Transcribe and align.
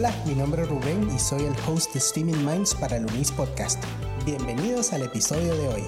Hola, 0.00 0.14
mi 0.24 0.34
nombre 0.34 0.62
es 0.62 0.68
Rubén 0.70 1.10
y 1.14 1.18
soy 1.18 1.42
el 1.42 1.52
host 1.68 1.92
de 1.92 1.98
Streaming 1.98 2.42
Minds 2.42 2.74
para 2.74 2.96
el 2.96 3.04
Unis 3.04 3.30
Podcast. 3.30 3.84
Bienvenidos 4.24 4.94
al 4.94 5.02
episodio 5.02 5.54
de 5.54 5.68
hoy. 5.68 5.82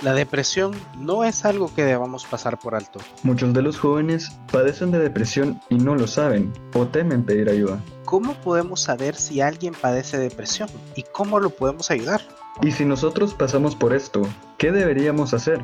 La 0.00 0.14
depresión 0.14 0.72
no 0.96 1.22
es 1.24 1.44
algo 1.44 1.70
que 1.74 1.84
debamos 1.84 2.24
pasar 2.24 2.58
por 2.58 2.74
alto. 2.74 2.98
Muchos 3.24 3.52
de 3.52 3.60
los 3.60 3.78
jóvenes 3.78 4.38
padecen 4.50 4.90
de 4.90 4.98
depresión 4.98 5.60
y 5.68 5.74
no 5.74 5.94
lo 5.94 6.06
saben 6.06 6.50
o 6.72 6.86
temen 6.86 7.26
pedir 7.26 7.50
ayuda. 7.50 7.78
¿Cómo 8.06 8.32
podemos 8.40 8.80
saber 8.80 9.16
si 9.16 9.42
alguien 9.42 9.74
padece 9.74 10.16
depresión 10.16 10.70
y 10.96 11.02
cómo 11.12 11.40
lo 11.40 11.50
podemos 11.50 11.90
ayudar? 11.90 12.22
Y 12.62 12.70
si 12.70 12.86
nosotros 12.86 13.34
pasamos 13.34 13.76
por 13.76 13.92
esto, 13.92 14.22
¿qué 14.56 14.72
deberíamos 14.72 15.34
hacer? 15.34 15.62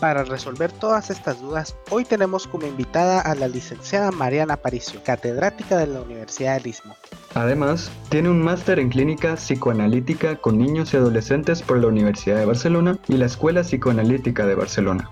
Para 0.00 0.24
resolver 0.24 0.72
todas 0.72 1.10
estas 1.10 1.42
dudas, 1.42 1.76
hoy 1.90 2.06
tenemos 2.06 2.46
como 2.46 2.66
invitada 2.66 3.20
a 3.20 3.34
la 3.34 3.48
licenciada 3.48 4.10
Mariana 4.10 4.54
Aparicio, 4.54 5.02
catedrática 5.04 5.76
de 5.76 5.88
la 5.88 6.00
Universidad 6.00 6.56
del 6.56 6.68
Istmo. 6.68 6.96
Además, 7.34 7.92
tiene 8.08 8.30
un 8.30 8.40
máster 8.40 8.78
en 8.78 8.88
clínica 8.88 9.34
psicoanalítica 9.34 10.36
con 10.36 10.56
niños 10.56 10.94
y 10.94 10.96
adolescentes 10.96 11.60
por 11.60 11.78
la 11.78 11.88
Universidad 11.88 12.38
de 12.38 12.46
Barcelona 12.46 12.98
y 13.08 13.18
la 13.18 13.26
Escuela 13.26 13.60
Psicoanalítica 13.60 14.46
de 14.46 14.54
Barcelona. 14.54 15.10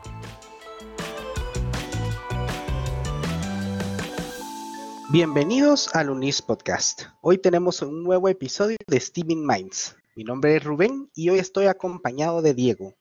Bienvenidos 5.10 5.94
al 5.94 6.08
UNIS 6.08 6.40
Podcast. 6.40 7.02
Hoy 7.20 7.36
tenemos 7.36 7.82
un 7.82 8.02
nuevo 8.02 8.30
episodio 8.30 8.78
de 8.86 8.98
Steaming 8.98 9.46
Minds. 9.46 9.96
Mi 10.16 10.24
nombre 10.24 10.56
es 10.56 10.64
Rubén 10.64 11.10
y 11.14 11.28
hoy 11.28 11.40
estoy 11.40 11.66
acompañado 11.66 12.40
de 12.40 12.54
Diego. 12.54 12.94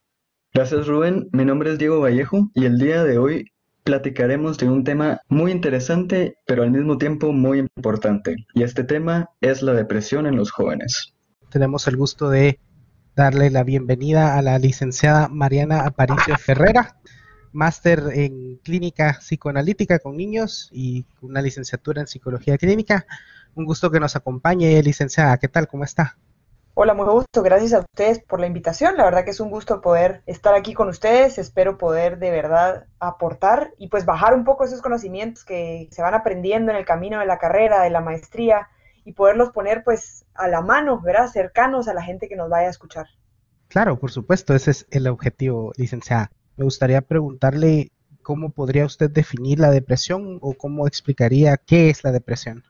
Gracias 0.57 0.88
Rubén, 0.88 1.30
mi 1.33 1.45
nombre 1.45 1.72
es 1.72 1.77
Diego 1.77 2.00
Vallejo 2.00 2.50
y 2.55 2.66
el 2.66 2.80
día 2.80 3.03
de 3.03 3.19
hoy 3.19 3.52
platicaremos 3.83 4.58
de 4.58 4.67
un 4.67 4.83
tema 4.83 5.22
muy 5.30 5.52
interesante 5.52 6.39
pero 6.47 6.64
al 6.64 6.72
mismo 6.72 6.97
tiempo 6.97 7.31
muy 7.31 7.59
importante 7.59 8.38
y 8.55 8.64
este 8.64 8.83
tema 8.83 9.30
es 9.39 9.61
la 9.61 9.73
depresión 9.73 10.25
en 10.25 10.36
los 10.36 10.49
jóvenes. 10.49 11.14
Tenemos 11.49 11.88
el 11.88 11.95
gusto 11.95 12.31
de 12.31 12.59
darle 13.16 13.52
la 13.52 13.64
bienvenida 13.64 14.36
a 14.36 14.41
la 14.41 14.58
licenciada 14.58 15.27
Mariana 15.27 15.81
Aparicio 15.81 16.36
Ferrera, 16.39 16.97
máster 17.52 18.02
en 18.16 18.58
clínica 18.64 19.19
psicoanalítica 19.19 19.99
con 19.99 20.17
niños 20.17 20.71
y 20.73 21.05
una 21.21 21.44
licenciatura 21.44 22.02
en 22.02 22.08
psicología 22.08 22.58
clínica. 22.58 23.05
Un 23.53 23.66
gusto 23.66 23.92
que 23.92 23.99
nos 23.99 24.16
acompañe, 24.16 24.81
licenciada. 24.81 25.38
¿Qué 25.38 25.49
tal? 25.49 25.67
¿Cómo 25.67 25.83
está? 25.83 26.17
Hola, 26.80 26.94
muy 26.94 27.08
gusto. 27.08 27.42
Gracias 27.42 27.73
a 27.73 27.80
ustedes 27.80 28.20
por 28.20 28.39
la 28.39 28.45
invitación. 28.45 28.97
La 28.97 29.06
verdad 29.06 29.23
que 29.23 29.31
es 29.31 29.39
un 29.39 29.50
gusto 29.50 29.81
poder 29.81 30.22
estar 30.28 30.53
aquí 30.53 30.75
con 30.75 30.89
ustedes. 30.89 31.39
Espero 31.39 31.80
poder 31.80 32.20
de 32.20 32.30
verdad 32.30 32.86
aportar 33.00 33.73
y 33.80 33.88
pues 33.88 34.06
bajar 34.06 34.36
un 34.36 34.44
poco 34.44 34.64
esos 34.64 34.83
conocimientos 34.83 35.44
que 35.44 35.89
se 35.89 36.03
van 36.03 36.14
aprendiendo 36.14 36.72
en 36.72 36.78
el 36.78 36.86
camino 36.86 37.20
de 37.20 37.25
la 37.25 37.39
carrera, 37.39 37.81
de 37.81 37.89
la 37.89 38.02
maestría 38.02 38.67
y 39.03 39.14
poderlos 39.14 39.50
poner 39.50 39.83
pues 39.83 40.28
a 40.36 40.48
la 40.50 40.61
mano, 40.61 41.02
¿verdad? 41.02 41.31
Cercanos 41.31 41.88
a 41.88 41.95
la 41.95 42.03
gente 42.03 42.30
que 42.30 42.36
nos 42.36 42.48
vaya 42.48 42.67
a 42.67 42.70
escuchar. 42.70 43.08
Claro, 43.70 43.98
por 43.98 44.11
supuesto, 44.11 44.53
ese 44.53 44.70
es 44.70 44.86
el 44.92 45.08
objetivo, 45.08 45.73
licenciada. 45.78 46.30
Me 46.58 46.64
gustaría 46.64 47.02
preguntarle 47.02 47.92
cómo 48.22 48.52
podría 48.52 48.86
usted 48.86 49.09
definir 49.09 49.59
la 49.59 49.72
depresión 49.72 50.38
o 50.42 50.53
cómo 50.53 50.86
explicaría 50.86 51.58
qué 51.58 51.89
es 51.89 52.03
la 52.03 52.11
depresión. 52.11 52.66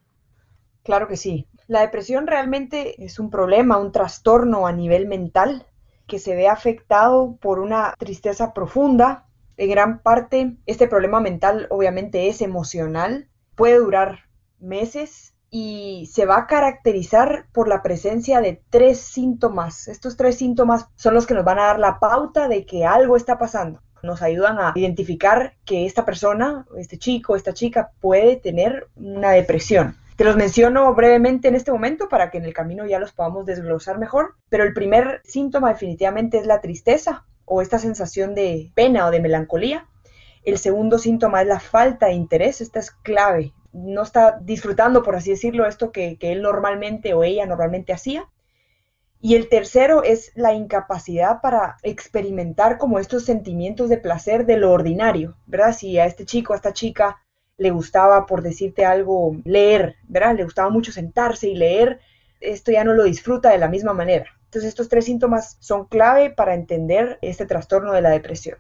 Claro 0.87 1.09
que 1.09 1.17
sí. 1.17 1.45
La 1.67 1.81
depresión 1.81 2.27
realmente 2.27 3.03
es 3.03 3.19
un 3.19 3.29
problema, 3.29 3.77
un 3.77 3.91
trastorno 3.91 4.67
a 4.67 4.71
nivel 4.71 5.05
mental 5.05 5.65
que 6.07 6.17
se 6.17 6.33
ve 6.33 6.47
afectado 6.47 7.35
por 7.41 7.59
una 7.59 7.93
tristeza 7.97 8.53
profunda. 8.53 9.25
En 9.57 9.69
gran 9.69 10.01
parte, 10.01 10.55
este 10.65 10.87
problema 10.87 11.19
mental 11.19 11.67
obviamente 11.71 12.29
es 12.29 12.41
emocional, 12.41 13.27
puede 13.55 13.79
durar 13.79 14.19
meses 14.61 15.33
y 15.49 16.09
se 16.09 16.25
va 16.25 16.37
a 16.37 16.47
caracterizar 16.47 17.47
por 17.51 17.67
la 17.67 17.83
presencia 17.83 18.39
de 18.39 18.61
tres 18.69 19.01
síntomas. 19.01 19.89
Estos 19.89 20.15
tres 20.15 20.37
síntomas 20.37 20.87
son 20.95 21.15
los 21.15 21.27
que 21.27 21.33
nos 21.33 21.43
van 21.43 21.59
a 21.59 21.65
dar 21.65 21.79
la 21.79 21.99
pauta 21.99 22.47
de 22.47 22.65
que 22.65 22.85
algo 22.85 23.17
está 23.17 23.37
pasando. 23.37 23.81
Nos 24.03 24.21
ayudan 24.21 24.57
a 24.57 24.71
identificar 24.73 25.57
que 25.65 25.85
esta 25.85 26.05
persona, 26.05 26.65
este 26.77 26.97
chico, 26.97 27.35
esta 27.35 27.53
chica 27.53 27.91
puede 27.99 28.37
tener 28.37 28.87
una 28.95 29.31
depresión. 29.31 29.97
Te 30.17 30.23
los 30.23 30.35
menciono 30.35 30.95
brevemente 30.95 31.47
en 31.47 31.53
este 31.53 31.71
momento 31.71 32.09
para 32.09 32.31
que 32.31 32.39
en 32.39 32.45
el 32.45 32.53
camino 32.53 32.87
ya 32.87 32.97
los 32.97 33.13
podamos 33.13 33.45
desglosar 33.45 33.99
mejor, 33.99 34.33
pero 34.49 34.63
el 34.63 34.73
primer 34.73 35.21
síntoma 35.23 35.69
definitivamente 35.69 36.39
es 36.39 36.47
la 36.47 36.59
tristeza 36.59 37.27
o 37.45 37.61
esta 37.61 37.77
sensación 37.77 38.33
de 38.33 38.71
pena 38.73 39.05
o 39.05 39.11
de 39.11 39.19
melancolía. 39.19 39.87
El 40.43 40.57
segundo 40.57 40.97
síntoma 40.97 41.43
es 41.43 41.47
la 41.47 41.59
falta 41.59 42.07
de 42.07 42.13
interés, 42.13 42.61
esta 42.61 42.79
es 42.79 42.89
clave. 42.89 43.53
No 43.73 44.01
está 44.01 44.39
disfrutando, 44.41 45.03
por 45.03 45.15
así 45.15 45.29
decirlo, 45.29 45.67
esto 45.67 45.91
que, 45.91 46.17
él 46.19 46.41
normalmente 46.41 47.13
o 47.13 47.23
ella 47.23 47.45
normalmente 47.45 47.93
hacía. 47.93 48.27
Y 49.21 49.35
el 49.35 49.49
tercero 49.49 50.01
es 50.01 50.31
la 50.33 50.51
incapacidad 50.51 51.41
para 51.41 51.77
experimentar 51.83 52.79
como 52.79 52.97
estos 52.97 53.23
sentimientos 53.23 53.87
de 53.87 53.97
placer 53.97 54.47
de 54.47 54.57
lo 54.57 54.71
ordinario, 54.71 55.37
¿verdad? 55.45 55.73
Si 55.73 55.99
a 55.99 56.07
este 56.07 56.25
chico, 56.25 56.53
a 56.53 56.55
esta 56.55 56.73
chica 56.73 57.17
le 57.57 57.71
gustaba, 57.71 58.25
por 58.25 58.41
decirte 58.41 58.85
algo, 58.85 59.35
leer, 59.43 59.95
¿verdad? 60.07 60.35
Le 60.35 60.43
gustaba 60.43 60.69
mucho 60.69 60.91
sentarse 60.91 61.49
y 61.49 61.55
leer, 61.55 61.99
esto 62.39 62.71
ya 62.71 62.83
no 62.83 62.93
lo 62.93 63.03
disfruta 63.03 63.49
de 63.49 63.57
la 63.57 63.67
misma 63.67 63.93
manera. 63.93 64.27
Entonces 64.45 64.69
estos 64.69 64.89
tres 64.89 65.05
síntomas 65.05 65.57
son 65.59 65.85
clave 65.85 66.29
para 66.29 66.53
entender 66.53 67.17
este 67.21 67.45
trastorno 67.45 67.91
de 67.93 68.01
la 68.01 68.11
depresión. 68.11 68.57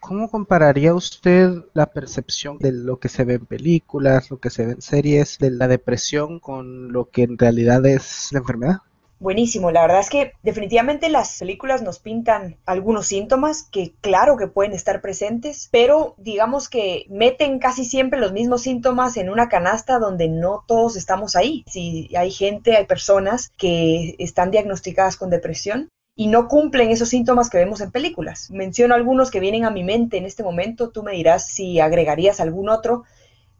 ¿Cómo 0.00 0.30
compararía 0.30 0.94
usted 0.94 1.50
la 1.74 1.86
percepción 1.86 2.58
de 2.58 2.72
lo 2.72 2.98
que 2.98 3.08
se 3.08 3.24
ve 3.24 3.34
en 3.34 3.46
películas, 3.46 4.30
lo 4.30 4.38
que 4.38 4.50
se 4.50 4.66
ve 4.66 4.72
en 4.72 4.82
series, 4.82 5.38
de 5.38 5.50
la 5.50 5.66
depresión 5.66 6.40
con 6.40 6.92
lo 6.92 7.10
que 7.10 7.24
en 7.24 7.38
realidad 7.38 7.84
es 7.86 8.28
la 8.32 8.38
enfermedad? 8.38 8.78
Buenísimo, 9.20 9.72
la 9.72 9.82
verdad 9.82 9.98
es 9.98 10.10
que 10.10 10.32
definitivamente 10.44 11.08
las 11.08 11.40
películas 11.40 11.82
nos 11.82 11.98
pintan 11.98 12.56
algunos 12.66 13.06
síntomas 13.06 13.64
que 13.64 13.92
claro 14.00 14.36
que 14.36 14.46
pueden 14.46 14.72
estar 14.72 15.00
presentes, 15.00 15.68
pero 15.72 16.14
digamos 16.18 16.68
que 16.68 17.04
meten 17.08 17.58
casi 17.58 17.84
siempre 17.84 18.20
los 18.20 18.32
mismos 18.32 18.62
síntomas 18.62 19.16
en 19.16 19.28
una 19.28 19.48
canasta 19.48 19.98
donde 19.98 20.28
no 20.28 20.64
todos 20.68 20.94
estamos 20.94 21.34
ahí. 21.34 21.64
Si 21.66 22.14
hay 22.16 22.30
gente, 22.30 22.76
hay 22.76 22.86
personas 22.86 23.50
que 23.56 24.14
están 24.20 24.52
diagnosticadas 24.52 25.16
con 25.16 25.30
depresión 25.30 25.88
y 26.14 26.28
no 26.28 26.46
cumplen 26.46 26.90
esos 26.90 27.08
síntomas 27.08 27.50
que 27.50 27.58
vemos 27.58 27.80
en 27.80 27.90
películas. 27.90 28.50
Menciono 28.52 28.94
algunos 28.94 29.32
que 29.32 29.40
vienen 29.40 29.64
a 29.64 29.70
mi 29.70 29.82
mente 29.82 30.16
en 30.16 30.26
este 30.26 30.44
momento, 30.44 30.90
tú 30.90 31.02
me 31.02 31.12
dirás 31.12 31.48
si 31.48 31.80
agregarías 31.80 32.38
algún 32.38 32.68
otro, 32.68 33.04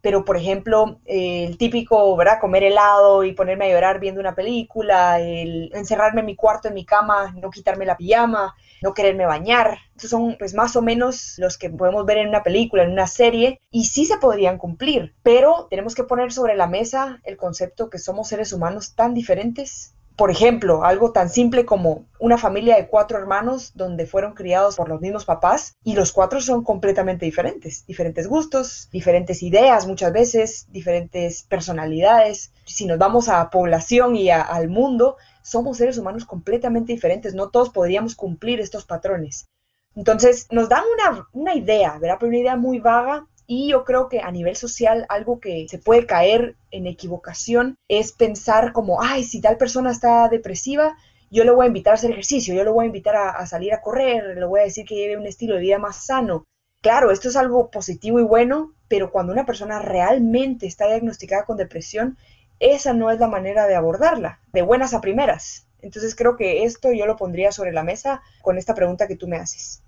pero 0.01 0.25
por 0.25 0.37
ejemplo, 0.37 0.99
el 1.05 1.57
típico, 1.57 2.15
¿verdad? 2.15 2.39
Comer 2.39 2.63
helado 2.63 3.23
y 3.23 3.33
ponerme 3.33 3.65
a 3.65 3.73
llorar 3.73 3.99
viendo 3.99 4.21
una 4.21 4.35
película, 4.35 5.19
el 5.19 5.71
encerrarme 5.73 6.21
en 6.21 6.27
mi 6.27 6.35
cuarto, 6.35 6.67
en 6.67 6.73
mi 6.73 6.85
cama, 6.85 7.33
no 7.41 7.49
quitarme 7.49 7.85
la 7.85 7.97
pijama, 7.97 8.55
no 8.81 8.93
quererme 8.93 9.25
bañar. 9.25 9.77
Esos 9.97 10.09
son 10.11 10.35
pues 10.37 10.53
más 10.53 10.75
o 10.75 10.81
menos 10.81 11.35
los 11.37 11.57
que 11.57 11.69
podemos 11.69 12.05
ver 12.05 12.17
en 12.17 12.29
una 12.29 12.43
película, 12.43 12.83
en 12.83 12.91
una 12.91 13.07
serie, 13.07 13.59
y 13.71 13.85
sí 13.85 14.05
se 14.05 14.17
podrían 14.17 14.57
cumplir, 14.57 15.15
pero 15.23 15.67
tenemos 15.69 15.95
que 15.95 16.03
poner 16.03 16.31
sobre 16.31 16.55
la 16.55 16.67
mesa 16.67 17.19
el 17.23 17.37
concepto 17.37 17.89
que 17.89 17.99
somos 17.99 18.29
seres 18.29 18.53
humanos 18.53 18.95
tan 18.95 19.13
diferentes 19.13 19.95
por 20.19 20.31
ejemplo, 20.31 20.83
algo 20.83 21.13
tan 21.13 21.29
simple 21.29 21.65
como 21.65 22.03
una 22.19 22.37
familia 22.37 22.75
de 22.75 22.89
cuatro 22.89 23.17
hermanos 23.17 23.71
donde 23.73 24.05
fueron 24.05 24.33
criados 24.33 24.75
por 24.75 24.89
los 24.89 24.99
mismos 24.99 25.23
papás 25.23 25.77
y 25.81 25.93
los 25.93 26.11
cuatro 26.11 26.41
son 26.41 26.61
completamente 26.65 27.23
diferentes, 27.23 27.85
diferentes 27.87 28.27
gustos, 28.27 28.89
diferentes 28.91 29.41
ideas 29.43 29.87
muchas 29.87 30.11
veces, 30.11 30.67
diferentes 30.71 31.43
personalidades. 31.43 32.51
Si 32.65 32.85
nos 32.85 32.97
vamos 32.97 33.29
a 33.29 33.49
población 33.49 34.17
y 34.17 34.29
al 34.29 34.67
mundo, 34.67 35.15
somos 35.41 35.77
seres 35.77 35.97
humanos 35.97 36.25
completamente 36.25 36.91
diferentes, 36.91 37.33
no 37.33 37.49
todos 37.49 37.69
podríamos 37.69 38.13
cumplir 38.13 38.59
estos 38.59 38.83
patrones. 38.83 39.47
Entonces, 39.95 40.47
nos 40.51 40.67
dan 40.67 40.83
una, 40.93 41.29
una 41.31 41.55
idea, 41.55 41.97
¿verdad? 41.97 42.17
Pero 42.19 42.27
una 42.27 42.39
idea 42.39 42.57
muy 42.57 42.79
vaga 42.79 43.25
y 43.51 43.67
yo 43.67 43.83
creo 43.83 44.09
que 44.09 44.19
a 44.19 44.29
nivel 44.29 44.55
social 44.55 45.07
algo 45.09 45.39
que 45.39 45.65
se 45.67 45.79
puede 45.79 46.05
caer 46.05 46.55
en 46.69 46.85
equivocación 46.85 47.79
es 47.87 48.11
pensar 48.11 48.73
como, 48.73 49.01
ay, 49.01 49.23
si 49.23 49.41
tal 49.41 49.57
persona 49.57 49.89
está 49.89 50.29
depresiva, 50.29 50.95
yo 51.31 51.43
le 51.43 51.49
voy 51.49 51.63
a 51.63 51.67
invitar 51.67 51.93
a 51.93 51.95
hacer 51.95 52.11
ejercicio, 52.11 52.53
yo 52.53 52.63
le 52.63 52.69
voy 52.69 52.83
a 52.83 52.87
invitar 52.89 53.15
a, 53.15 53.43
salir 53.47 53.73
a 53.73 53.81
correr, 53.81 54.37
le 54.37 54.45
voy 54.45 54.59
a 54.59 54.65
decir 54.65 54.85
que 54.85 54.93
lleve 54.93 55.17
un 55.17 55.25
estilo 55.25 55.55
de 55.55 55.61
vida 55.61 55.79
más 55.79 56.05
sano. 56.05 56.45
Claro, 56.83 57.09
esto 57.09 57.29
es 57.29 57.35
algo 57.35 57.71
positivo 57.71 58.19
y 58.19 58.23
bueno, 58.23 58.75
pero 58.87 59.11
cuando 59.11 59.33
una 59.33 59.47
persona 59.47 59.79
realmente 59.79 60.67
está 60.67 60.85
diagnosticada 60.85 61.45
con 61.45 61.57
depresión, 61.57 62.19
esa 62.59 62.93
no 62.93 63.09
es 63.09 63.19
la 63.19 63.27
manera 63.27 63.65
de 63.65 63.73
abordarla, 63.73 64.41
de 64.53 64.61
buenas 64.61 64.93
a 64.93 65.01
primeras. 65.01 65.65
Entonces 65.81 66.13
creo 66.13 66.37
que 66.37 66.65
esto 66.65 66.91
yo 66.91 67.07
lo 67.07 67.15
pondría 67.15 67.51
sobre 67.51 67.73
la 67.73 67.81
mesa 67.81 68.21
con 68.43 68.59
esta 68.59 68.75
pregunta 68.75 69.07
que 69.07 69.15
tú 69.15 69.27
me 69.27 69.37
haces. 69.37 69.81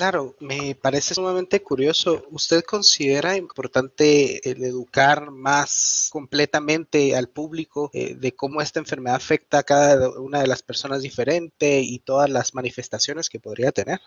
Claro, 0.00 0.34
me 0.40 0.74
parece 0.74 1.12
sumamente 1.12 1.62
curioso. 1.62 2.22
¿Usted 2.30 2.62
considera 2.62 3.36
importante 3.36 4.50
el 4.50 4.64
educar 4.64 5.30
más 5.30 6.08
completamente 6.10 7.14
al 7.14 7.28
público 7.28 7.90
eh, 7.92 8.14
de 8.14 8.34
cómo 8.34 8.62
esta 8.62 8.78
enfermedad 8.78 9.16
afecta 9.16 9.58
a 9.58 9.62
cada 9.62 10.18
una 10.18 10.40
de 10.40 10.46
las 10.46 10.62
personas 10.62 11.02
diferente 11.02 11.82
y 11.82 11.98
todas 11.98 12.30
las 12.30 12.54
manifestaciones 12.54 13.28
que 13.28 13.40
podría 13.40 13.72
tener? 13.72 14.00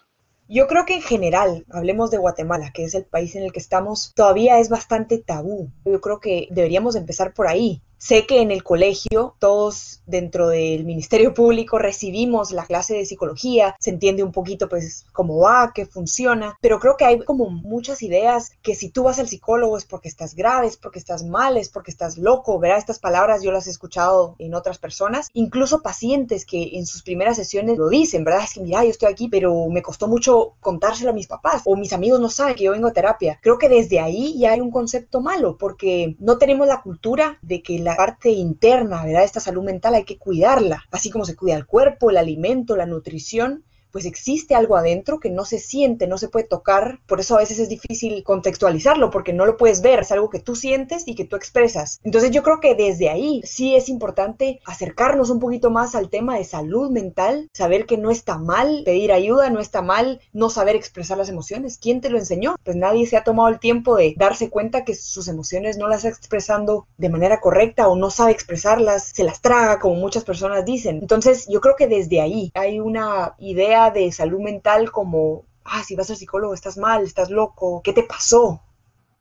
Yo 0.49 0.65
creo 0.65 0.87
que 0.87 0.95
en 0.95 1.03
general, 1.03 1.63
hablemos 1.69 2.09
de 2.09 2.17
Guatemala, 2.17 2.71
que 2.73 2.85
es 2.85 2.95
el 2.95 3.05
país 3.05 3.35
en 3.35 3.43
el 3.43 3.51
que 3.51 3.59
estamos, 3.59 4.13
todavía 4.15 4.57
es 4.57 4.69
bastante 4.69 5.19
tabú. 5.19 5.69
Yo 5.85 6.01
creo 6.01 6.19
que 6.19 6.47
deberíamos 6.49 6.95
empezar 6.95 7.35
por 7.35 7.47
ahí. 7.47 7.83
Sé 8.03 8.25
que 8.25 8.41
en 8.41 8.51
el 8.51 8.65
colegio 8.65 9.33
todos 9.39 10.01
dentro 10.05 10.49
del 10.49 10.83
Ministerio 10.83 11.33
Público 11.33 11.79
recibimos 11.79 12.51
la 12.51 12.65
clase 12.65 12.95
de 12.95 13.05
psicología, 13.05 13.77
se 13.79 13.91
entiende 13.91 14.23
un 14.23 14.33
poquito 14.33 14.67
pues 14.67 15.05
cómo 15.13 15.39
va, 15.39 15.71
qué 15.73 15.85
funciona, 15.85 16.57
pero 16.59 16.81
creo 16.81 16.97
que 16.97 17.05
hay 17.05 17.19
como 17.19 17.49
muchas 17.49 18.01
ideas 18.01 18.51
que 18.61 18.75
si 18.75 18.89
tú 18.89 19.03
vas 19.03 19.19
al 19.19 19.29
psicólogo 19.29 19.77
es 19.77 19.85
porque 19.85 20.09
estás 20.09 20.35
grave, 20.35 20.67
es 20.67 20.75
porque 20.75 20.99
estás 20.99 21.23
mal, 21.23 21.55
es 21.55 21.69
porque 21.69 21.91
estás 21.91 22.17
loco, 22.17 22.59
¿verdad? 22.59 22.79
Estas 22.79 22.99
palabras 22.99 23.41
yo 23.41 23.53
las 23.53 23.67
he 23.67 23.69
escuchado 23.69 24.35
en 24.37 24.53
otras 24.53 24.79
personas, 24.79 25.29
incluso 25.31 25.81
pacientes 25.81 26.45
que 26.45 26.71
en 26.73 26.85
sus 26.85 27.03
primeras 27.03 27.37
sesiones 27.37 27.77
lo 27.77 27.87
dicen, 27.87 28.25
¿verdad? 28.25 28.43
Es 28.43 28.55
que 28.55 28.59
mira, 28.59 28.83
yo 28.83 28.89
estoy 28.89 29.13
aquí, 29.13 29.29
pero 29.29 29.69
me 29.69 29.81
costó 29.81 30.09
mucho 30.09 30.55
contárselo 30.59 31.11
a 31.11 31.13
mis 31.13 31.27
papás 31.27 31.61
o 31.63 31.77
mis 31.77 31.93
amigos 31.93 32.19
no 32.19 32.29
saben 32.29 32.55
que 32.55 32.65
yo 32.65 32.73
vengo 32.73 32.89
a 32.89 32.93
terapia. 32.93 33.39
Creo 33.41 33.57
que 33.57 33.69
desde 33.69 34.01
ahí 34.01 34.37
ya 34.37 34.51
hay 34.51 34.59
un 34.59 34.71
concepto 34.71 35.21
malo 35.21 35.55
porque 35.57 36.17
no 36.19 36.37
tenemos 36.37 36.67
la 36.67 36.81
cultura 36.81 37.39
de 37.41 37.63
que 37.63 37.79
la 37.79 37.92
parte 37.95 38.29
interna, 38.29 39.03
¿verdad? 39.03 39.23
Esta 39.23 39.39
salud 39.39 39.63
mental 39.63 39.95
hay 39.95 40.03
que 40.03 40.17
cuidarla, 40.17 40.83
así 40.91 41.09
como 41.09 41.25
se 41.25 41.35
cuida 41.35 41.55
el 41.55 41.65
cuerpo, 41.65 42.09
el 42.09 42.17
alimento, 42.17 42.75
la 42.75 42.85
nutrición, 42.85 43.63
pues 43.93 44.05
existe 44.05 44.55
algo 44.55 44.75
adentro 44.75 45.19
que 45.19 45.29
no 45.29 45.45
se 45.45 45.59
siente, 45.59 46.07
no 46.07 46.17
se 46.17 46.27
puede 46.27 46.47
tocar, 46.47 46.99
por 47.05 47.19
eso 47.19 47.35
a 47.35 47.39
veces 47.39 47.59
es 47.59 47.69
difícil 47.69 48.23
contextualizarlo, 48.23 49.11
porque 49.11 49.33
no 49.33 49.45
lo 49.45 49.55
puedes 49.55 49.83
ver, 49.83 49.99
es 49.99 50.11
algo 50.11 50.31
que 50.31 50.39
tú 50.39 50.55
sientes 50.55 51.07
y 51.07 51.13
que 51.13 51.25
tú 51.25 51.35
expresas. 51.35 51.99
Entonces 52.03 52.31
yo 52.31 52.41
creo 52.41 52.59
que 52.59 52.73
desde 52.73 53.09
ahí 53.09 53.41
sí 53.45 53.75
es 53.75 53.89
importante 53.89 54.59
acercarnos 54.65 55.29
un 55.29 55.39
poquito 55.39 55.69
más 55.69 55.93
al 55.93 56.09
tema 56.09 56.37
de 56.37 56.43
salud 56.43 56.89
mental, 56.89 57.49
saber 57.53 57.85
que 57.85 57.99
no 57.99 58.09
está 58.09 58.39
mal 58.39 58.81
pedir 58.83 59.11
ayuda, 59.11 59.51
no 59.51 59.59
está 59.59 59.83
mal 59.83 60.21
no 60.33 60.49
saber 60.49 60.75
expresar 60.75 61.19
las 61.19 61.29
emociones. 61.29 61.77
¿Quién 61.77 62.01
te 62.01 62.09
lo 62.09 62.17
enseñó? 62.17 62.55
Pues 62.63 62.75
nadie 62.75 63.05
se 63.05 63.15
ha 63.15 63.23
tomado 63.23 63.49
el 63.49 63.59
tiempo 63.59 63.95
de 63.95 64.15
darse 64.17 64.49
cuenta 64.49 64.83
que 64.85 64.95
sus 64.95 65.27
emociones 65.27 65.77
no 65.77 65.87
las 65.87 66.03
está 66.03 66.17
expresando 66.17 66.87
de 66.97 67.09
manera 67.09 67.39
correcta 67.39 67.87
o 67.87 67.95
no 67.95 68.09
sabe 68.09 68.31
expresarlas, 68.31 69.11
se 69.13 69.23
las 69.23 69.39
traga 69.39 69.79
como 69.79 69.95
muchas 69.95 70.23
personas 70.23 70.65
dicen. 70.65 70.97
Entonces 70.97 71.45
yo 71.47 71.61
creo 71.61 71.75
que 71.75 71.87
desde 71.87 72.21
ahí 72.21 72.51
hay 72.55 72.79
una 72.79 73.35
idea 73.37 73.82
de 73.91 74.11
salud 74.11 74.39
mental 74.39 74.91
como, 74.91 75.45
ah, 75.63 75.83
si 75.83 75.95
vas 75.95 76.09
al 76.09 76.17
psicólogo 76.17 76.53
estás 76.53 76.77
mal, 76.77 77.03
estás 77.03 77.29
loco, 77.29 77.81
¿qué 77.83 77.93
te 77.93 78.03
pasó? 78.03 78.61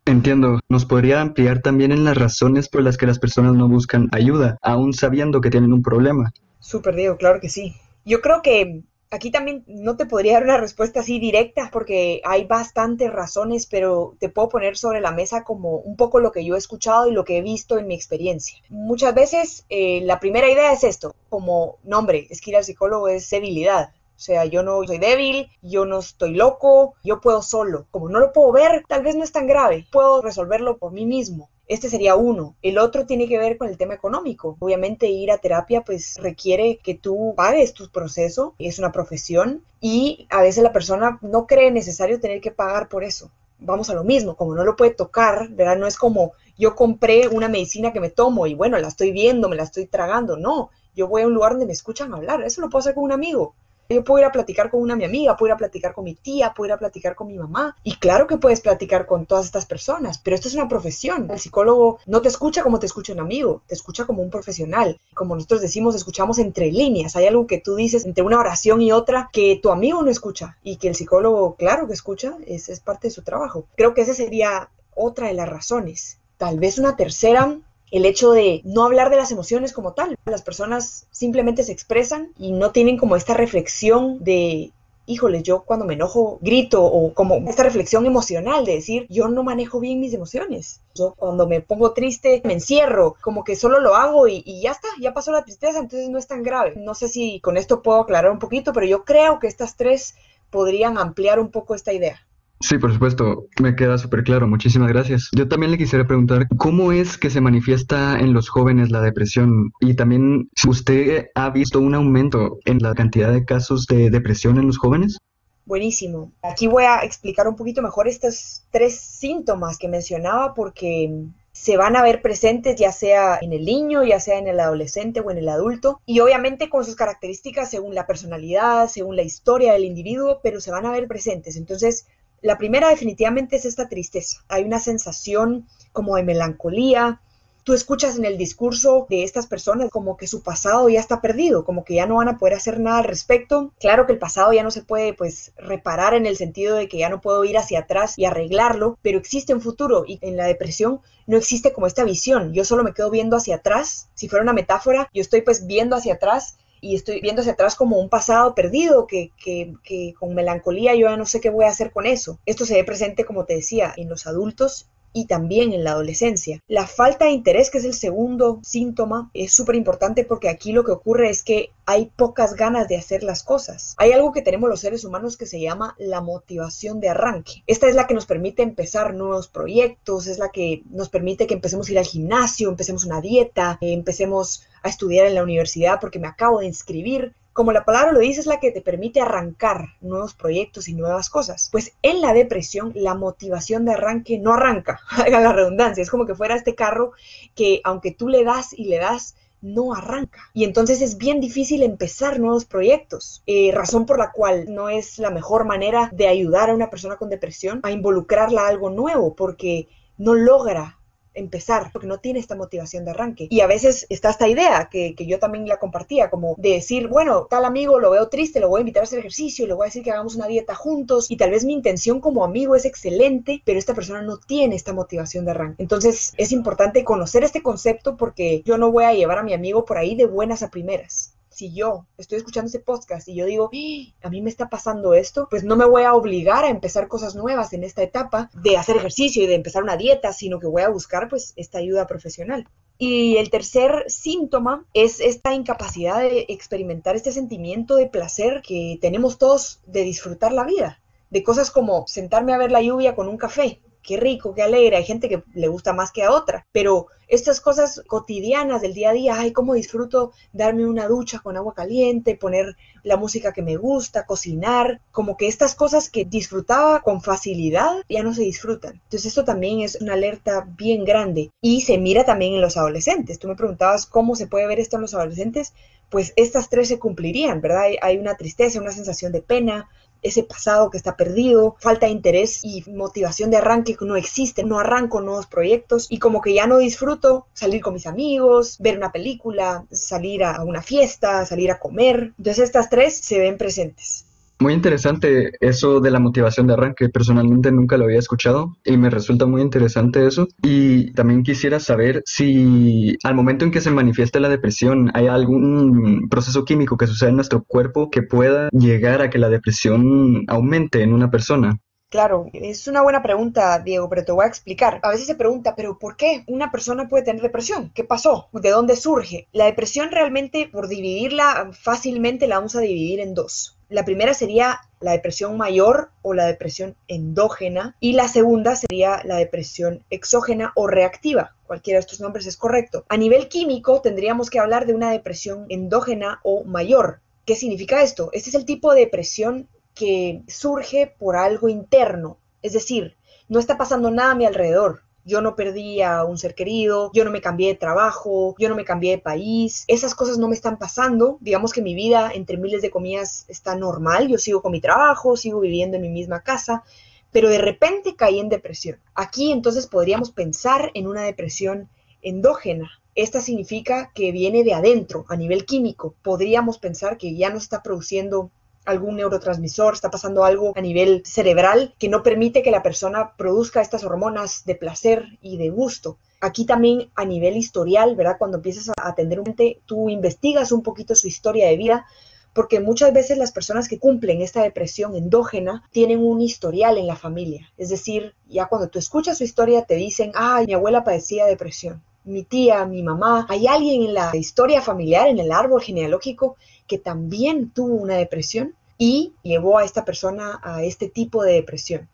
Entiendo. 0.04 0.58
¿Nos 0.68 0.84
podría 0.84 1.20
ampliar 1.20 1.62
también 1.62 1.92
en 1.92 2.04
las 2.04 2.16
razones 2.16 2.68
por 2.68 2.82
las 2.82 2.96
que 2.96 3.06
las 3.06 3.20
personas 3.20 3.54
no 3.54 3.68
buscan 3.68 4.08
ayuda, 4.10 4.58
aún 4.60 4.92
sabiendo 4.94 5.40
que 5.40 5.50
tienen 5.50 5.72
un 5.72 5.82
problema? 5.82 6.32
Súper, 6.58 6.96
Diego, 6.96 7.16
claro 7.16 7.40
que 7.40 7.48
sí. 7.48 7.74
Yo 8.04 8.20
creo 8.20 8.42
que 8.42 8.82
aquí 9.12 9.30
también 9.30 9.62
no 9.68 9.96
te 9.96 10.06
podría 10.06 10.34
dar 10.34 10.44
una 10.44 10.56
respuesta 10.56 11.00
así 11.00 11.20
directa 11.20 11.68
porque 11.72 12.20
hay 12.24 12.46
bastantes 12.46 13.12
razones, 13.12 13.66
pero 13.66 14.16
te 14.18 14.28
puedo 14.28 14.48
poner 14.48 14.76
sobre 14.76 15.00
la 15.00 15.12
mesa 15.12 15.44
como 15.44 15.76
un 15.76 15.96
poco 15.96 16.18
lo 16.18 16.32
que 16.32 16.44
yo 16.44 16.56
he 16.56 16.58
escuchado 16.58 17.06
y 17.06 17.12
lo 17.12 17.24
que 17.24 17.38
he 17.38 17.42
visto 17.42 17.78
en 17.78 17.86
mi 17.86 17.94
experiencia. 17.94 18.56
Muchas 18.70 19.14
veces 19.14 19.66
eh, 19.68 20.00
la 20.02 20.18
primera 20.18 20.50
idea 20.50 20.72
es 20.72 20.82
esto, 20.82 21.14
como 21.28 21.76
nombre, 21.84 22.26
es 22.30 22.40
que 22.40 22.50
ir 22.50 22.56
al 22.56 22.64
psicólogo 22.64 23.08
es 23.08 23.28
debilidad. 23.30 23.90
Sea, 24.22 24.44
yo 24.44 24.62
no 24.62 24.84
soy 24.86 24.98
débil, 24.98 25.50
yo 25.62 25.84
no 25.84 25.98
estoy 25.98 26.36
loco, 26.36 26.94
yo 27.02 27.20
puedo 27.20 27.42
solo. 27.42 27.86
Como 27.90 28.08
no 28.08 28.20
lo 28.20 28.32
puedo 28.32 28.52
ver, 28.52 28.84
tal 28.86 29.02
vez 29.02 29.16
no 29.16 29.24
es 29.24 29.32
tan 29.32 29.48
grave. 29.48 29.84
Puedo 29.90 30.22
resolverlo 30.22 30.78
por 30.78 30.92
mí 30.92 31.06
mismo. 31.06 31.50
Este 31.66 31.88
sería 31.88 32.14
uno. 32.14 32.54
El 32.62 32.78
otro 32.78 33.04
tiene 33.04 33.26
que 33.26 33.36
ver 33.38 33.58
con 33.58 33.66
el 33.66 33.76
tema 33.76 33.94
económico. 33.94 34.56
Obviamente 34.60 35.08
ir 35.08 35.32
a 35.32 35.38
terapia 35.38 35.80
pues 35.80 36.18
requiere 36.22 36.78
que 36.84 36.94
tú 36.94 37.34
pagues 37.36 37.74
tu 37.74 37.90
proceso, 37.90 38.54
es 38.60 38.78
una 38.78 38.92
profesión 38.92 39.64
y 39.80 40.28
a 40.30 40.40
veces 40.40 40.62
la 40.62 40.72
persona 40.72 41.18
no 41.20 41.48
cree 41.48 41.72
necesario 41.72 42.20
tener 42.20 42.40
que 42.40 42.52
pagar 42.52 42.88
por 42.88 43.02
eso. 43.02 43.28
Vamos 43.58 43.90
a 43.90 43.94
lo 43.94 44.04
mismo, 44.04 44.36
como 44.36 44.54
no 44.54 44.62
lo 44.62 44.76
puede 44.76 44.92
tocar, 44.92 45.48
¿verdad? 45.48 45.78
No 45.78 45.88
es 45.88 45.96
como 45.96 46.34
yo 46.56 46.76
compré 46.76 47.26
una 47.26 47.48
medicina 47.48 47.92
que 47.92 47.98
me 47.98 48.10
tomo 48.10 48.46
y 48.46 48.54
bueno, 48.54 48.78
la 48.78 48.86
estoy 48.86 49.10
viendo, 49.10 49.48
me 49.48 49.56
la 49.56 49.64
estoy 49.64 49.86
tragando. 49.86 50.36
No, 50.36 50.70
yo 50.94 51.08
voy 51.08 51.22
a 51.22 51.26
un 51.26 51.34
lugar 51.34 51.52
donde 51.52 51.66
me 51.66 51.72
escuchan 51.72 52.12
hablar. 52.14 52.42
Eso 52.42 52.60
lo 52.60 52.68
puedo 52.68 52.80
hacer 52.80 52.94
con 52.94 53.04
un 53.04 53.12
amigo. 53.12 53.54
Yo 53.92 54.04
puedo 54.04 54.20
ir 54.20 54.24
a 54.24 54.32
platicar 54.32 54.70
con 54.70 54.80
una 54.80 54.96
mi 54.96 55.04
amiga, 55.04 55.36
puedo 55.36 55.50
ir 55.50 55.54
a 55.54 55.58
platicar 55.58 55.94
con 55.94 56.04
mi 56.04 56.14
tía, 56.14 56.52
puedo 56.54 56.68
ir 56.68 56.72
a 56.72 56.78
platicar 56.78 57.14
con 57.14 57.28
mi 57.28 57.38
mamá. 57.38 57.76
Y 57.82 57.96
claro 57.96 58.26
que 58.26 58.38
puedes 58.38 58.60
platicar 58.60 59.06
con 59.06 59.26
todas 59.26 59.46
estas 59.46 59.66
personas, 59.66 60.18
pero 60.18 60.34
esto 60.34 60.48
es 60.48 60.54
una 60.54 60.68
profesión. 60.68 61.30
El 61.30 61.38
psicólogo 61.38 61.98
no 62.06 62.22
te 62.22 62.28
escucha 62.28 62.62
como 62.62 62.78
te 62.78 62.86
escucha 62.86 63.12
un 63.12 63.20
amigo, 63.20 63.62
te 63.66 63.74
escucha 63.74 64.04
como 64.04 64.22
un 64.22 64.30
profesional. 64.30 64.98
Como 65.14 65.34
nosotros 65.34 65.60
decimos, 65.60 65.94
escuchamos 65.94 66.38
entre 66.38 66.70
líneas. 66.72 67.16
Hay 67.16 67.26
algo 67.26 67.46
que 67.46 67.58
tú 67.58 67.76
dices 67.76 68.04
entre 68.04 68.24
una 68.24 68.38
oración 68.38 68.82
y 68.82 68.92
otra 68.92 69.30
que 69.32 69.58
tu 69.62 69.70
amigo 69.70 70.02
no 70.02 70.10
escucha 70.10 70.56
y 70.62 70.76
que 70.76 70.88
el 70.88 70.94
psicólogo, 70.94 71.56
claro 71.56 71.86
que 71.86 71.94
escucha, 71.94 72.36
es, 72.46 72.68
es 72.68 72.80
parte 72.80 73.08
de 73.08 73.14
su 73.14 73.22
trabajo. 73.22 73.66
Creo 73.76 73.94
que 73.94 74.02
esa 74.02 74.14
sería 74.14 74.70
otra 74.94 75.28
de 75.28 75.34
las 75.34 75.48
razones. 75.48 76.18
Tal 76.36 76.58
vez 76.58 76.78
una 76.78 76.96
tercera 76.96 77.58
el 77.92 78.06
hecho 78.06 78.32
de 78.32 78.62
no 78.64 78.84
hablar 78.84 79.10
de 79.10 79.16
las 79.16 79.30
emociones 79.30 79.72
como 79.72 79.92
tal. 79.92 80.18
Las 80.24 80.42
personas 80.42 81.06
simplemente 81.12 81.62
se 81.62 81.72
expresan 81.72 82.32
y 82.38 82.50
no 82.50 82.72
tienen 82.72 82.96
como 82.96 83.14
esta 83.14 83.34
reflexión 83.34 84.24
de 84.24 84.72
híjole, 85.04 85.42
yo 85.42 85.62
cuando 85.62 85.84
me 85.84 85.94
enojo 85.94 86.38
grito 86.40 86.82
o 86.84 87.12
como 87.12 87.34
esta 87.48 87.64
reflexión 87.64 88.06
emocional 88.06 88.64
de 88.64 88.76
decir, 88.76 89.06
yo 89.10 89.28
no 89.28 89.42
manejo 89.42 89.80
bien 89.80 90.00
mis 90.00 90.14
emociones. 90.14 90.80
Yo 90.94 91.14
cuando 91.14 91.46
me 91.46 91.60
pongo 91.60 91.92
triste 91.92 92.40
me 92.44 92.54
encierro, 92.54 93.16
como 93.20 93.44
que 93.44 93.56
solo 93.56 93.80
lo 93.80 93.94
hago 93.94 94.28
y, 94.28 94.42
y, 94.46 94.62
ya 94.62 94.70
está, 94.70 94.88
ya 95.00 95.12
pasó 95.12 95.32
la 95.32 95.44
tristeza, 95.44 95.78
entonces 95.78 96.08
no 96.08 96.18
es 96.18 96.26
tan 96.26 96.42
grave. 96.42 96.74
No 96.76 96.94
sé 96.94 97.08
si 97.08 97.40
con 97.40 97.56
esto 97.56 97.82
puedo 97.82 98.00
aclarar 98.00 98.30
un 98.30 98.38
poquito, 98.38 98.72
pero 98.72 98.86
yo 98.86 99.04
creo 99.04 99.38
que 99.38 99.48
estas 99.48 99.76
tres 99.76 100.14
podrían 100.50 100.98
ampliar 100.98 101.40
un 101.40 101.50
poco 101.50 101.74
esta 101.74 101.92
idea. 101.92 102.24
Sí, 102.62 102.78
por 102.78 102.92
supuesto, 102.92 103.48
me 103.60 103.74
queda 103.74 103.98
súper 103.98 104.22
claro, 104.22 104.46
muchísimas 104.46 104.88
gracias. 104.88 105.30
Yo 105.32 105.48
también 105.48 105.72
le 105.72 105.78
quisiera 105.78 106.06
preguntar, 106.06 106.46
¿cómo 106.56 106.92
es 106.92 107.18
que 107.18 107.28
se 107.28 107.40
manifiesta 107.40 108.20
en 108.20 108.32
los 108.32 108.48
jóvenes 108.48 108.90
la 108.90 109.00
depresión? 109.00 109.72
Y 109.80 109.94
también, 109.94 110.48
si 110.54 110.68
usted 110.68 111.26
ha 111.34 111.50
visto 111.50 111.80
un 111.80 111.96
aumento 111.96 112.58
en 112.64 112.78
la 112.78 112.94
cantidad 112.94 113.32
de 113.32 113.44
casos 113.44 113.86
de 113.86 114.10
depresión 114.10 114.58
en 114.58 114.68
los 114.68 114.78
jóvenes. 114.78 115.18
Buenísimo. 115.66 116.32
Aquí 116.42 116.68
voy 116.68 116.84
a 116.84 117.00
explicar 117.00 117.48
un 117.48 117.56
poquito 117.56 117.82
mejor 117.82 118.06
estos 118.06 118.62
tres 118.70 118.96
síntomas 119.00 119.76
que 119.76 119.88
mencionaba 119.88 120.54
porque 120.54 121.10
se 121.50 121.76
van 121.76 121.96
a 121.96 122.02
ver 122.02 122.22
presentes 122.22 122.76
ya 122.76 122.92
sea 122.92 123.38
en 123.42 123.52
el 123.52 123.64
niño, 123.64 124.04
ya 124.04 124.20
sea 124.20 124.38
en 124.38 124.46
el 124.46 124.60
adolescente 124.60 125.20
o 125.20 125.30
en 125.30 125.38
el 125.38 125.48
adulto, 125.48 126.00
y 126.06 126.20
obviamente 126.20 126.70
con 126.70 126.84
sus 126.84 126.96
características 126.96 127.70
según 127.70 127.94
la 127.94 128.06
personalidad, 128.06 128.88
según 128.88 129.16
la 129.16 129.22
historia 129.22 129.72
del 129.72 129.84
individuo, 129.84 130.40
pero 130.42 130.60
se 130.60 130.70
van 130.70 130.86
a 130.86 130.92
ver 130.92 131.08
presentes. 131.08 131.56
Entonces, 131.56 132.06
la 132.42 132.58
primera 132.58 132.88
definitivamente 132.88 133.56
es 133.56 133.64
esta 133.64 133.88
tristeza. 133.88 134.42
Hay 134.48 134.64
una 134.64 134.80
sensación 134.80 135.66
como 135.92 136.16
de 136.16 136.24
melancolía. 136.24 137.20
Tú 137.64 137.74
escuchas 137.74 138.18
en 138.18 138.24
el 138.24 138.36
discurso 138.36 139.06
de 139.08 139.22
estas 139.22 139.46
personas 139.46 139.88
como 139.90 140.16
que 140.16 140.26
su 140.26 140.42
pasado 140.42 140.88
ya 140.88 140.98
está 140.98 141.20
perdido, 141.20 141.64
como 141.64 141.84
que 141.84 141.94
ya 141.94 142.06
no 142.06 142.16
van 142.16 142.28
a 142.28 142.38
poder 142.38 142.54
hacer 142.54 142.80
nada 142.80 142.98
al 142.98 143.04
respecto. 143.04 143.72
Claro 143.78 144.04
que 144.04 144.12
el 144.12 144.18
pasado 144.18 144.52
ya 144.52 144.64
no 144.64 144.72
se 144.72 144.82
puede 144.82 145.14
pues 145.14 145.52
reparar 145.56 146.14
en 146.14 146.26
el 146.26 146.36
sentido 146.36 146.74
de 146.74 146.88
que 146.88 146.98
ya 146.98 147.08
no 147.08 147.20
puedo 147.20 147.44
ir 147.44 147.56
hacia 147.56 147.80
atrás 147.80 148.18
y 148.18 148.24
arreglarlo, 148.24 148.98
pero 149.02 149.18
existe 149.18 149.54
un 149.54 149.60
futuro 149.60 150.04
y 150.04 150.18
en 150.22 150.36
la 150.36 150.46
depresión 150.46 151.00
no 151.28 151.36
existe 151.36 151.72
como 151.72 151.86
esta 151.86 152.02
visión. 152.02 152.52
Yo 152.52 152.64
solo 152.64 152.82
me 152.82 152.94
quedo 152.94 153.10
viendo 153.10 153.36
hacia 153.36 153.56
atrás. 153.56 154.08
Si 154.14 154.28
fuera 154.28 154.42
una 154.42 154.52
metáfora, 154.52 155.08
yo 155.14 155.20
estoy 155.20 155.42
pues 155.42 155.68
viendo 155.68 155.94
hacia 155.94 156.14
atrás 156.14 156.56
y 156.82 156.96
estoy 156.96 157.20
viendo 157.20 157.40
hacia 157.40 157.52
atrás 157.52 157.76
como 157.76 157.98
un 157.98 158.10
pasado 158.10 158.54
perdido 158.54 159.06
que, 159.06 159.30
que, 159.42 160.14
con 160.18 160.34
melancolía 160.34 160.94
yo 160.94 161.08
ya 161.08 161.16
no 161.16 161.24
sé 161.24 161.40
qué 161.40 161.48
voy 161.48 161.64
a 161.64 161.68
hacer 161.68 161.92
con 161.92 162.04
eso. 162.04 162.38
Esto 162.44 162.66
se 162.66 162.74
ve 162.74 162.84
presente, 162.84 163.24
como 163.24 163.44
te 163.44 163.54
decía, 163.54 163.94
en 163.96 164.08
los 164.08 164.26
adultos 164.26 164.88
y 165.12 165.26
también 165.26 165.72
en 165.72 165.84
la 165.84 165.92
adolescencia. 165.92 166.60
La 166.66 166.86
falta 166.86 167.26
de 167.26 167.32
interés, 167.32 167.70
que 167.70 167.78
es 167.78 167.84
el 167.84 167.94
segundo 167.94 168.60
síntoma, 168.64 169.30
es 169.34 169.52
súper 169.54 169.76
importante 169.76 170.24
porque 170.24 170.48
aquí 170.48 170.72
lo 170.72 170.84
que 170.84 170.92
ocurre 170.92 171.30
es 171.30 171.42
que 171.42 171.70
hay 171.84 172.10
pocas 172.16 172.54
ganas 172.54 172.88
de 172.88 172.96
hacer 172.96 173.22
las 173.22 173.42
cosas. 173.42 173.94
Hay 173.98 174.12
algo 174.12 174.32
que 174.32 174.42
tenemos 174.42 174.70
los 174.70 174.80
seres 174.80 175.04
humanos 175.04 175.36
que 175.36 175.46
se 175.46 175.60
llama 175.60 175.94
la 175.98 176.20
motivación 176.20 176.98
de 176.98 177.10
arranque. 177.10 177.62
Esta 177.66 177.88
es 177.88 177.94
la 177.94 178.06
que 178.06 178.14
nos 178.14 178.26
permite 178.26 178.62
empezar 178.62 179.14
nuevos 179.14 179.48
proyectos, 179.48 180.26
es 180.26 180.38
la 180.38 180.50
que 180.50 180.82
nos 180.90 181.10
permite 181.10 181.46
que 181.46 181.54
empecemos 181.54 181.88
a 181.88 181.92
ir 181.92 181.98
al 181.98 182.06
gimnasio, 182.06 182.70
empecemos 182.70 183.04
una 183.04 183.20
dieta, 183.20 183.78
empecemos 183.80 184.64
a 184.82 184.88
estudiar 184.88 185.26
en 185.26 185.34
la 185.34 185.42
universidad 185.42 185.98
porque 186.00 186.18
me 186.18 186.28
acabo 186.28 186.60
de 186.60 186.66
inscribir 186.66 187.34
como 187.52 187.72
la 187.72 187.84
palabra 187.84 188.12
lo 188.12 188.20
dice, 188.20 188.40
es 188.40 188.46
la 188.46 188.60
que 188.60 188.70
te 188.70 188.80
permite 188.80 189.20
arrancar 189.20 189.88
nuevos 190.00 190.32
proyectos 190.34 190.88
y 190.88 190.94
nuevas 190.94 191.28
cosas. 191.28 191.68
Pues 191.70 191.92
en 192.02 192.22
la 192.22 192.32
depresión, 192.32 192.92
la 192.94 193.14
motivación 193.14 193.84
de 193.84 193.92
arranque 193.92 194.38
no 194.38 194.54
arranca, 194.54 195.00
haga 195.10 195.40
la 195.40 195.52
redundancia. 195.52 196.02
Es 196.02 196.10
como 196.10 196.26
que 196.26 196.34
fuera 196.34 196.54
este 196.54 196.74
carro 196.74 197.12
que 197.54 197.80
aunque 197.84 198.12
tú 198.12 198.28
le 198.28 198.44
das 198.44 198.72
y 198.72 198.86
le 198.86 198.98
das, 198.98 199.36
no 199.60 199.94
arranca. 199.94 200.40
Y 200.54 200.64
entonces 200.64 201.02
es 201.02 201.18
bien 201.18 201.40
difícil 201.40 201.82
empezar 201.82 202.40
nuevos 202.40 202.64
proyectos. 202.64 203.42
Eh, 203.46 203.70
razón 203.72 204.06
por 204.06 204.18
la 204.18 204.32
cual 204.32 204.66
no 204.74 204.88
es 204.88 205.18
la 205.18 205.30
mejor 205.30 205.64
manera 205.64 206.10
de 206.12 206.28
ayudar 206.28 206.70
a 206.70 206.74
una 206.74 206.90
persona 206.90 207.16
con 207.16 207.30
depresión 207.30 207.80
a 207.82 207.92
involucrarla 207.92 208.62
a 208.62 208.68
algo 208.68 208.90
nuevo, 208.90 209.34
porque 209.34 209.88
no 210.18 210.34
logra 210.34 210.98
empezar 211.34 211.90
porque 211.92 212.06
no 212.06 212.18
tiene 212.18 212.38
esta 212.38 212.56
motivación 212.56 213.04
de 213.04 213.12
arranque. 213.12 213.48
Y 213.50 213.60
a 213.60 213.66
veces 213.66 214.06
está 214.08 214.30
esta 214.30 214.48
idea 214.48 214.88
que, 214.90 215.14
que, 215.14 215.26
yo 215.26 215.38
también 215.38 215.66
la 215.66 215.78
compartía, 215.78 216.30
como 216.30 216.54
de 216.58 216.70
decir, 216.70 217.08
bueno, 217.08 217.46
tal 217.48 217.64
amigo 217.64 217.98
lo 217.98 218.10
veo 218.10 218.28
triste, 218.28 218.60
lo 218.60 218.68
voy 218.68 218.78
a 218.78 218.82
invitar 218.82 219.02
a 219.02 219.04
hacer 219.04 219.20
ejercicio, 219.20 219.66
le 219.66 219.74
voy 219.74 219.84
a 219.84 219.86
decir 219.86 220.02
que 220.02 220.10
hagamos 220.10 220.34
una 220.34 220.46
dieta 220.46 220.74
juntos 220.74 221.30
y 221.30 221.36
tal 221.36 221.50
vez 221.50 221.64
mi 221.64 221.72
intención 221.72 222.20
como 222.20 222.44
amigo 222.44 222.76
es 222.76 222.84
excelente, 222.84 223.62
pero 223.64 223.78
esta 223.78 223.94
persona 223.94 224.22
no 224.22 224.38
tiene 224.38 224.76
esta 224.76 224.92
motivación 224.92 225.44
de 225.44 225.52
arranque. 225.52 225.82
Entonces 225.82 226.32
es 226.36 226.52
importante 226.52 227.04
conocer 227.04 227.44
este 227.44 227.62
concepto 227.62 228.16
porque 228.16 228.62
yo 228.64 228.78
no 228.78 228.90
voy 228.90 229.04
a 229.04 229.14
llevar 229.14 229.38
a 229.38 229.42
mi 229.42 229.54
amigo 229.54 229.84
por 229.84 229.98
ahí 229.98 230.14
de 230.14 230.26
buenas 230.26 230.62
a 230.62 230.70
primeras 230.70 231.34
si 231.52 231.72
yo 231.72 232.06
estoy 232.18 232.38
escuchando 232.38 232.68
ese 232.68 232.80
podcast 232.80 233.28
y 233.28 233.34
yo 233.34 233.46
digo, 233.46 233.70
¡Ah! 233.72 234.26
a 234.26 234.30
mí 234.30 234.42
me 234.42 234.50
está 234.50 234.68
pasando 234.68 235.14
esto, 235.14 235.46
pues 235.50 235.64
no 235.64 235.76
me 235.76 235.84
voy 235.84 236.02
a 236.02 236.14
obligar 236.14 236.64
a 236.64 236.70
empezar 236.70 237.08
cosas 237.08 237.34
nuevas 237.34 237.72
en 237.72 237.84
esta 237.84 238.02
etapa 238.02 238.50
de 238.54 238.76
hacer 238.76 238.96
ejercicio 238.96 239.42
y 239.42 239.46
de 239.46 239.54
empezar 239.54 239.82
una 239.82 239.96
dieta, 239.96 240.32
sino 240.32 240.58
que 240.58 240.66
voy 240.66 240.82
a 240.82 240.88
buscar 240.88 241.28
pues 241.28 241.52
esta 241.56 241.78
ayuda 241.78 242.06
profesional. 242.06 242.68
Y 242.98 243.36
el 243.36 243.50
tercer 243.50 244.04
síntoma 244.08 244.86
es 244.94 245.20
esta 245.20 245.54
incapacidad 245.54 246.20
de 246.20 246.46
experimentar 246.48 247.16
este 247.16 247.32
sentimiento 247.32 247.96
de 247.96 248.06
placer 248.06 248.62
que 248.62 248.98
tenemos 249.00 249.38
todos 249.38 249.80
de 249.86 250.04
disfrutar 250.04 250.52
la 250.52 250.64
vida, 250.64 251.00
de 251.30 251.42
cosas 251.42 251.70
como 251.70 252.06
sentarme 252.06 252.52
a 252.52 252.58
ver 252.58 252.70
la 252.70 252.82
lluvia 252.82 253.14
con 253.14 253.28
un 253.28 253.38
café, 253.38 253.80
qué 254.02 254.16
rico, 254.16 254.54
qué 254.54 254.62
alegre, 254.62 254.96
hay 254.96 255.04
gente 255.04 255.28
que 255.28 255.42
le 255.54 255.68
gusta 255.68 255.92
más 255.92 256.12
que 256.12 256.22
a 256.22 256.32
otra, 256.32 256.66
pero 256.72 257.06
estas 257.28 257.60
cosas 257.60 258.02
cotidianas 258.06 258.82
del 258.82 258.92
día 258.92 259.10
a 259.10 259.12
día, 259.14 259.34
ay, 259.38 259.52
cómo 259.52 259.72
disfruto 259.72 260.32
darme 260.52 260.84
una 260.84 261.08
ducha 261.08 261.38
con 261.38 261.56
agua 261.56 261.72
caliente, 261.72 262.36
poner 262.36 262.76
la 263.04 263.16
música 263.16 263.54
que 263.54 263.62
me 263.62 263.76
gusta, 263.76 264.26
cocinar, 264.26 265.00
como 265.12 265.38
que 265.38 265.48
estas 265.48 265.74
cosas 265.74 266.10
que 266.10 266.26
disfrutaba 266.26 267.00
con 267.00 267.22
facilidad 267.22 268.02
ya 268.08 268.22
no 268.22 268.34
se 268.34 268.42
disfrutan. 268.42 269.00
Entonces 269.04 269.26
esto 269.26 269.44
también 269.44 269.80
es 269.80 269.96
una 270.00 270.12
alerta 270.12 270.68
bien 270.76 271.04
grande 271.04 271.50
y 271.62 271.80
se 271.80 271.96
mira 271.96 272.24
también 272.24 272.52
en 272.54 272.60
los 272.60 272.76
adolescentes. 272.76 273.38
Tú 273.38 273.48
me 273.48 273.56
preguntabas 273.56 274.04
cómo 274.04 274.36
se 274.36 274.46
puede 274.46 274.66
ver 274.66 274.78
esto 274.78 274.96
en 274.96 275.02
los 275.02 275.14
adolescentes, 275.14 275.72
pues 276.10 276.34
estas 276.36 276.68
tres 276.68 276.88
se 276.88 276.98
cumplirían, 276.98 277.62
¿verdad? 277.62 277.84
Hay 278.02 278.18
una 278.18 278.36
tristeza, 278.36 278.78
una 278.78 278.92
sensación 278.92 279.32
de 279.32 279.40
pena, 279.40 279.88
ese 280.22 280.42
pasado 280.44 280.90
que 280.90 280.96
está 280.96 281.16
perdido, 281.16 281.76
falta 281.80 282.06
de 282.06 282.12
interés 282.12 282.60
y 282.62 282.84
motivación 282.90 283.50
de 283.50 283.58
arranque 283.58 283.96
que 283.96 284.04
no 284.04 284.16
existe, 284.16 284.64
no 284.64 284.78
arranco 284.78 285.20
nuevos 285.20 285.46
proyectos 285.46 286.06
y 286.10 286.18
como 286.18 286.40
que 286.40 286.54
ya 286.54 286.66
no 286.66 286.78
disfruto 286.78 287.46
salir 287.52 287.82
con 287.82 287.94
mis 287.94 288.06
amigos, 288.06 288.76
ver 288.78 288.96
una 288.96 289.12
película, 289.12 289.84
salir 289.90 290.44
a 290.44 290.62
una 290.62 290.82
fiesta, 290.82 291.44
salir 291.44 291.70
a 291.70 291.78
comer. 291.78 292.32
Entonces 292.38 292.64
estas 292.64 292.88
tres 292.88 293.18
se 293.18 293.38
ven 293.38 293.58
presentes. 293.58 294.26
Muy 294.62 294.74
interesante 294.74 295.50
eso 295.58 295.98
de 295.98 296.12
la 296.12 296.20
motivación 296.20 296.68
de 296.68 296.74
arranque. 296.74 297.08
Personalmente 297.08 297.72
nunca 297.72 297.96
lo 297.96 298.04
había 298.04 298.20
escuchado 298.20 298.76
y 298.84 298.96
me 298.96 299.10
resulta 299.10 299.44
muy 299.44 299.60
interesante 299.60 300.24
eso. 300.24 300.46
Y 300.62 301.12
también 301.14 301.42
quisiera 301.42 301.80
saber 301.80 302.22
si 302.26 303.16
al 303.24 303.34
momento 303.34 303.64
en 303.64 303.72
que 303.72 303.80
se 303.80 303.90
manifiesta 303.90 304.38
la 304.38 304.48
depresión 304.48 305.10
hay 305.14 305.26
algún 305.26 306.28
proceso 306.30 306.64
químico 306.64 306.96
que 306.96 307.08
sucede 307.08 307.30
en 307.30 307.36
nuestro 307.36 307.64
cuerpo 307.64 308.08
que 308.08 308.22
pueda 308.22 308.68
llegar 308.70 309.20
a 309.20 309.30
que 309.30 309.38
la 309.38 309.48
depresión 309.48 310.44
aumente 310.46 311.02
en 311.02 311.12
una 311.12 311.28
persona. 311.28 311.80
Claro, 312.08 312.46
es 312.52 312.86
una 312.88 313.02
buena 313.02 313.22
pregunta, 313.22 313.78
Diego, 313.78 314.08
pero 314.10 314.22
te 314.22 314.32
voy 314.32 314.44
a 314.44 314.48
explicar. 314.48 315.00
A 315.02 315.08
veces 315.08 315.26
se 315.26 315.34
pregunta, 315.34 315.74
pero 315.74 315.98
¿por 315.98 316.16
qué 316.16 316.44
una 316.46 316.70
persona 316.70 317.08
puede 317.08 317.24
tener 317.24 317.40
depresión? 317.40 317.90
¿Qué 317.94 318.04
pasó? 318.04 318.50
¿De 318.52 318.68
dónde 318.68 318.96
surge? 318.96 319.48
La 319.50 319.64
depresión 319.64 320.10
realmente, 320.10 320.68
por 320.70 320.88
dividirla 320.88 321.70
fácilmente, 321.72 322.46
la 322.46 322.56
vamos 322.56 322.76
a 322.76 322.80
dividir 322.80 323.20
en 323.20 323.32
dos. 323.32 323.78
La 323.92 324.06
primera 324.06 324.32
sería 324.32 324.80
la 325.00 325.12
depresión 325.12 325.58
mayor 325.58 326.08
o 326.22 326.32
la 326.32 326.46
depresión 326.46 326.96
endógena 327.08 327.94
y 328.00 328.14
la 328.14 328.26
segunda 328.26 328.74
sería 328.74 329.20
la 329.24 329.36
depresión 329.36 330.02
exógena 330.08 330.72
o 330.76 330.86
reactiva. 330.86 331.54
Cualquiera 331.66 331.98
de 331.98 332.00
estos 332.00 332.18
nombres 332.18 332.46
es 332.46 332.56
correcto. 332.56 333.04
A 333.10 333.18
nivel 333.18 333.48
químico 333.48 334.00
tendríamos 334.00 334.48
que 334.48 334.58
hablar 334.58 334.86
de 334.86 334.94
una 334.94 335.10
depresión 335.10 335.66
endógena 335.68 336.40
o 336.42 336.64
mayor. 336.64 337.20
¿Qué 337.44 337.54
significa 337.54 338.00
esto? 338.00 338.30
Este 338.32 338.48
es 338.48 338.54
el 338.54 338.64
tipo 338.64 338.94
de 338.94 339.00
depresión 339.00 339.68
que 339.94 340.40
surge 340.48 341.14
por 341.18 341.36
algo 341.36 341.68
interno, 341.68 342.38
es 342.62 342.72
decir, 342.72 343.16
no 343.50 343.58
está 343.58 343.76
pasando 343.76 344.10
nada 344.10 344.30
a 344.30 344.34
mi 344.34 344.46
alrededor. 344.46 345.02
Yo 345.24 345.40
no 345.40 345.54
perdí 345.54 346.02
a 346.02 346.24
un 346.24 346.36
ser 346.36 346.54
querido, 346.54 347.10
yo 347.14 347.24
no 347.24 347.30
me 347.30 347.40
cambié 347.40 347.68
de 347.68 347.74
trabajo, 347.76 348.56
yo 348.58 348.68
no 348.68 348.74
me 348.74 348.84
cambié 348.84 349.12
de 349.12 349.18
país, 349.18 349.84
esas 349.86 350.14
cosas 350.14 350.38
no 350.38 350.48
me 350.48 350.54
están 350.54 350.78
pasando. 350.78 351.38
Digamos 351.40 351.72
que 351.72 351.82
mi 351.82 351.94
vida, 351.94 352.32
entre 352.34 352.56
miles 352.56 352.82
de 352.82 352.90
comillas, 352.90 353.44
está 353.48 353.76
normal, 353.76 354.28
yo 354.28 354.38
sigo 354.38 354.62
con 354.62 354.72
mi 354.72 354.80
trabajo, 354.80 355.36
sigo 355.36 355.60
viviendo 355.60 355.96
en 355.96 356.02
mi 356.02 356.08
misma 356.08 356.42
casa, 356.42 356.82
pero 357.30 357.48
de 357.48 357.58
repente 357.58 358.16
caí 358.16 358.40
en 358.40 358.48
depresión. 358.48 358.98
Aquí 359.14 359.52
entonces 359.52 359.86
podríamos 359.86 360.32
pensar 360.32 360.90
en 360.94 361.06
una 361.06 361.22
depresión 361.22 361.88
endógena. 362.20 362.90
Esta 363.14 363.40
significa 363.40 364.10
que 364.14 364.32
viene 364.32 364.64
de 364.64 364.74
adentro, 364.74 365.26
a 365.28 365.36
nivel 365.36 365.66
químico. 365.66 366.14
Podríamos 366.22 366.78
pensar 366.78 367.18
que 367.18 367.34
ya 367.36 367.50
no 367.50 367.58
está 367.58 367.82
produciendo 367.82 368.50
algún 368.84 369.16
neurotransmisor, 369.16 369.94
está 369.94 370.10
pasando 370.10 370.44
algo 370.44 370.72
a 370.76 370.80
nivel 370.80 371.22
cerebral 371.24 371.94
que 371.98 372.08
no 372.08 372.22
permite 372.22 372.62
que 372.62 372.70
la 372.70 372.82
persona 372.82 373.32
produzca 373.36 373.80
estas 373.80 374.04
hormonas 374.04 374.64
de 374.64 374.74
placer 374.74 375.38
y 375.40 375.56
de 375.56 375.70
gusto. 375.70 376.18
Aquí 376.40 376.66
también 376.66 377.10
a 377.14 377.24
nivel 377.24 377.56
historial, 377.56 378.16
¿verdad? 378.16 378.36
Cuando 378.38 378.56
empiezas 378.56 378.88
a 378.88 379.08
atender 379.08 379.40
un 379.40 379.48
ente, 379.48 379.80
tú 379.86 380.08
investigas 380.08 380.72
un 380.72 380.82
poquito 380.82 381.14
su 381.14 381.28
historia 381.28 381.68
de 381.68 381.76
vida, 381.76 382.06
porque 382.52 382.80
muchas 382.80 383.12
veces 383.12 383.38
las 383.38 383.52
personas 383.52 383.88
que 383.88 383.98
cumplen 383.98 384.42
esta 384.42 384.62
depresión 384.62 385.14
endógena 385.16 385.84
tienen 385.90 386.18
un 386.18 386.40
historial 386.40 386.98
en 386.98 387.06
la 387.06 387.16
familia. 387.16 387.70
Es 387.78 387.88
decir, 387.88 388.34
ya 388.46 388.66
cuando 388.66 388.88
tú 388.88 388.98
escuchas 388.98 389.38
su 389.38 389.44
historia 389.44 389.84
te 389.84 389.94
dicen, 389.94 390.32
ay, 390.34 390.66
mi 390.66 390.74
abuela 390.74 391.04
padecía 391.04 391.46
depresión, 391.46 392.02
mi 392.24 392.44
tía, 392.44 392.84
mi 392.86 393.02
mamá, 393.02 393.46
hay 393.48 393.66
alguien 393.66 394.02
en 394.02 394.14
la 394.14 394.34
historia 394.34 394.80
familiar, 394.80 395.28
en 395.28 395.38
el 395.38 395.52
árbol 395.52 395.82
genealógico, 395.82 396.56
que 396.86 396.98
también 396.98 397.70
tuvo 397.70 397.94
una 397.94 398.14
depresión 398.14 398.74
y 398.98 399.32
llevó 399.42 399.78
a 399.78 399.84
esta 399.84 400.04
persona 400.04 400.60
a 400.62 400.84
este 400.84 401.08
tipo 401.08 401.42
de 401.42 401.54
depresión. 401.54 402.08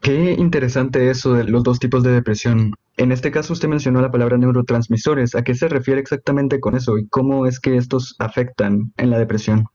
Qué 0.00 0.32
interesante 0.38 1.10
eso 1.10 1.32
de 1.32 1.44
los 1.44 1.62
dos 1.62 1.78
tipos 1.78 2.02
de 2.02 2.10
depresión. 2.10 2.74
En 2.96 3.12
este 3.12 3.30
caso 3.30 3.52
usted 3.52 3.68
mencionó 3.68 4.00
la 4.00 4.10
palabra 4.10 4.36
neurotransmisores. 4.36 5.34
¿A 5.34 5.42
qué 5.42 5.54
se 5.54 5.68
refiere 5.68 6.00
exactamente 6.00 6.60
con 6.60 6.76
eso 6.76 6.98
y 6.98 7.06
cómo 7.08 7.46
es 7.46 7.60
que 7.60 7.76
estos 7.76 8.14
afectan 8.18 8.92
en 8.96 9.10
la 9.10 9.18
depresión? 9.18 9.66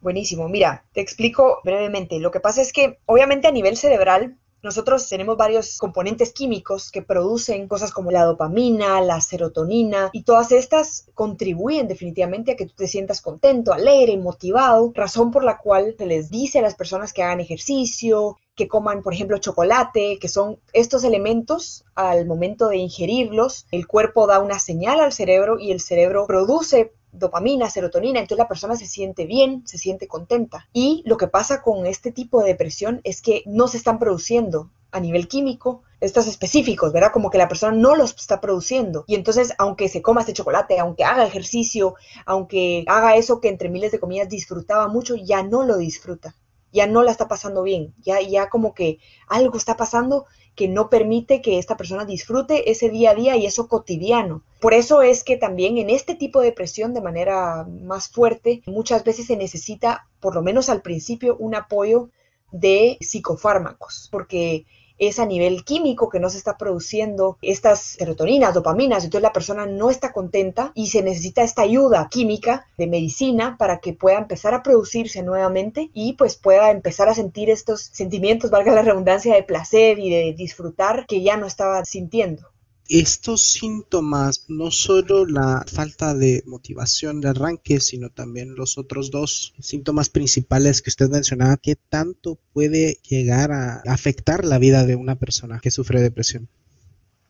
Buenísimo. 0.00 0.48
Mira, 0.48 0.84
te 0.92 1.00
explico 1.00 1.60
brevemente. 1.64 2.18
Lo 2.20 2.30
que 2.30 2.40
pasa 2.40 2.62
es 2.62 2.72
que 2.72 2.98
obviamente 3.06 3.48
a 3.48 3.52
nivel 3.52 3.76
cerebral 3.76 4.36
nosotros 4.62 5.08
tenemos 5.08 5.36
varios 5.36 5.78
componentes 5.78 6.32
químicos 6.32 6.90
que 6.90 7.02
producen 7.02 7.68
cosas 7.68 7.92
como 7.92 8.10
la 8.10 8.24
dopamina, 8.24 9.00
la 9.00 9.20
serotonina 9.20 10.10
y 10.12 10.22
todas 10.22 10.52
estas 10.52 11.06
contribuyen 11.14 11.88
definitivamente 11.88 12.52
a 12.52 12.56
que 12.56 12.66
tú 12.66 12.74
te 12.76 12.88
sientas 12.88 13.20
contento, 13.20 13.72
alegre 13.72 14.16
motivado, 14.16 14.92
razón 14.94 15.30
por 15.30 15.44
la 15.44 15.58
cual 15.58 15.94
se 15.96 16.06
les 16.06 16.30
dice 16.30 16.58
a 16.58 16.62
las 16.62 16.74
personas 16.74 17.12
que 17.12 17.22
hagan 17.22 17.40
ejercicio, 17.40 18.36
que 18.56 18.68
coman, 18.68 19.02
por 19.02 19.12
ejemplo, 19.12 19.38
chocolate, 19.38 20.18
que 20.18 20.28
son 20.28 20.58
estos 20.72 21.04
elementos, 21.04 21.84
al 21.94 22.26
momento 22.26 22.68
de 22.68 22.78
ingerirlos, 22.78 23.66
el 23.70 23.86
cuerpo 23.86 24.26
da 24.26 24.40
una 24.40 24.58
señal 24.58 25.00
al 25.00 25.12
cerebro 25.12 25.58
y 25.58 25.70
el 25.70 25.80
cerebro 25.80 26.26
produce 26.26 26.92
dopamina, 27.18 27.70
serotonina, 27.70 28.20
entonces 28.20 28.38
la 28.38 28.48
persona 28.48 28.76
se 28.76 28.86
siente 28.86 29.26
bien, 29.26 29.62
se 29.66 29.78
siente 29.78 30.06
contenta. 30.06 30.68
Y 30.72 31.02
lo 31.06 31.16
que 31.16 31.28
pasa 31.28 31.62
con 31.62 31.86
este 31.86 32.12
tipo 32.12 32.40
de 32.40 32.48
depresión 32.48 33.00
es 33.04 33.22
que 33.22 33.42
no 33.46 33.68
se 33.68 33.76
están 33.76 33.98
produciendo 33.98 34.70
a 34.92 35.00
nivel 35.00 35.28
químico 35.28 35.82
estos 36.00 36.26
específicos, 36.26 36.92
¿verdad? 36.92 37.12
Como 37.12 37.30
que 37.30 37.38
la 37.38 37.48
persona 37.48 37.76
no 37.76 37.96
los 37.96 38.14
está 38.16 38.40
produciendo. 38.40 39.04
Y 39.06 39.14
entonces, 39.14 39.54
aunque 39.58 39.88
se 39.88 40.02
coma 40.02 40.20
este 40.20 40.32
chocolate, 40.32 40.78
aunque 40.78 41.04
haga 41.04 41.26
ejercicio, 41.26 41.94
aunque 42.24 42.84
haga 42.86 43.16
eso 43.16 43.40
que 43.40 43.48
entre 43.48 43.68
miles 43.68 43.92
de 43.92 44.00
comillas 44.00 44.28
disfrutaba 44.28 44.88
mucho, 44.88 45.16
ya 45.16 45.42
no 45.42 45.64
lo 45.64 45.76
disfruta. 45.78 46.34
Ya 46.72 46.86
no 46.86 47.02
la 47.02 47.10
está 47.10 47.28
pasando 47.28 47.62
bien. 47.62 47.94
Ya, 48.02 48.20
ya 48.20 48.48
como 48.50 48.74
que 48.74 48.98
algo 49.28 49.56
está 49.56 49.76
pasando 49.76 50.26
que 50.56 50.68
no 50.68 50.90
permite 50.90 51.42
que 51.42 51.58
esta 51.58 51.76
persona 51.76 52.04
disfrute 52.04 52.70
ese 52.70 52.88
día 52.88 53.10
a 53.10 53.14
día 53.14 53.36
y 53.36 53.46
eso 53.46 53.68
cotidiano. 53.68 54.42
Por 54.60 54.74
eso 54.74 55.02
es 55.02 55.22
que 55.22 55.36
también 55.36 55.76
en 55.76 55.90
este 55.90 56.14
tipo 56.14 56.40
de 56.40 56.46
depresión 56.46 56.94
de 56.94 57.02
manera 57.02 57.64
más 57.82 58.08
fuerte, 58.08 58.62
muchas 58.66 59.04
veces 59.04 59.26
se 59.26 59.36
necesita, 59.36 60.08
por 60.18 60.34
lo 60.34 60.42
menos 60.42 60.68
al 60.70 60.82
principio, 60.82 61.36
un 61.38 61.54
apoyo 61.54 62.08
de 62.50 62.96
psicofármacos, 63.00 64.08
porque 64.10 64.64
es 64.98 65.18
a 65.18 65.26
nivel 65.26 65.64
químico 65.64 66.08
que 66.08 66.20
no 66.20 66.30
se 66.30 66.38
está 66.38 66.56
produciendo 66.56 67.38
estas 67.42 67.80
serotoninas, 67.80 68.54
dopaminas, 68.54 69.04
entonces 69.04 69.22
la 69.22 69.32
persona 69.32 69.66
no 69.66 69.90
está 69.90 70.12
contenta 70.12 70.72
y 70.74 70.88
se 70.88 71.02
necesita 71.02 71.42
esta 71.42 71.62
ayuda 71.62 72.08
química 72.10 72.66
de 72.78 72.86
medicina 72.86 73.56
para 73.58 73.78
que 73.78 73.92
pueda 73.92 74.18
empezar 74.18 74.54
a 74.54 74.62
producirse 74.62 75.22
nuevamente 75.22 75.90
y 75.94 76.14
pues 76.14 76.36
pueda 76.36 76.70
empezar 76.70 77.08
a 77.08 77.14
sentir 77.14 77.50
estos 77.50 77.82
sentimientos, 77.92 78.50
valga 78.50 78.72
la 78.72 78.82
redundancia, 78.82 79.34
de 79.34 79.42
placer 79.42 79.98
y 79.98 80.10
de 80.10 80.34
disfrutar 80.36 81.06
que 81.06 81.22
ya 81.22 81.36
no 81.36 81.46
estaba 81.46 81.84
sintiendo 81.84 82.48
estos 82.88 83.42
síntomas, 83.42 84.44
no 84.48 84.70
solo 84.70 85.26
la 85.26 85.64
falta 85.66 86.14
de 86.14 86.42
motivación 86.46 87.20
de 87.20 87.28
arranque, 87.28 87.80
sino 87.80 88.10
también 88.10 88.54
los 88.54 88.78
otros 88.78 89.10
dos 89.10 89.54
síntomas 89.60 90.08
principales 90.08 90.82
que 90.82 90.90
usted 90.90 91.08
mencionaba, 91.08 91.56
¿qué 91.56 91.76
tanto 91.76 92.38
puede 92.52 92.98
llegar 93.08 93.52
a 93.52 93.82
afectar 93.86 94.44
la 94.44 94.58
vida 94.58 94.84
de 94.84 94.96
una 94.96 95.16
persona 95.16 95.60
que 95.60 95.70
sufre 95.70 96.00
depresión? 96.00 96.48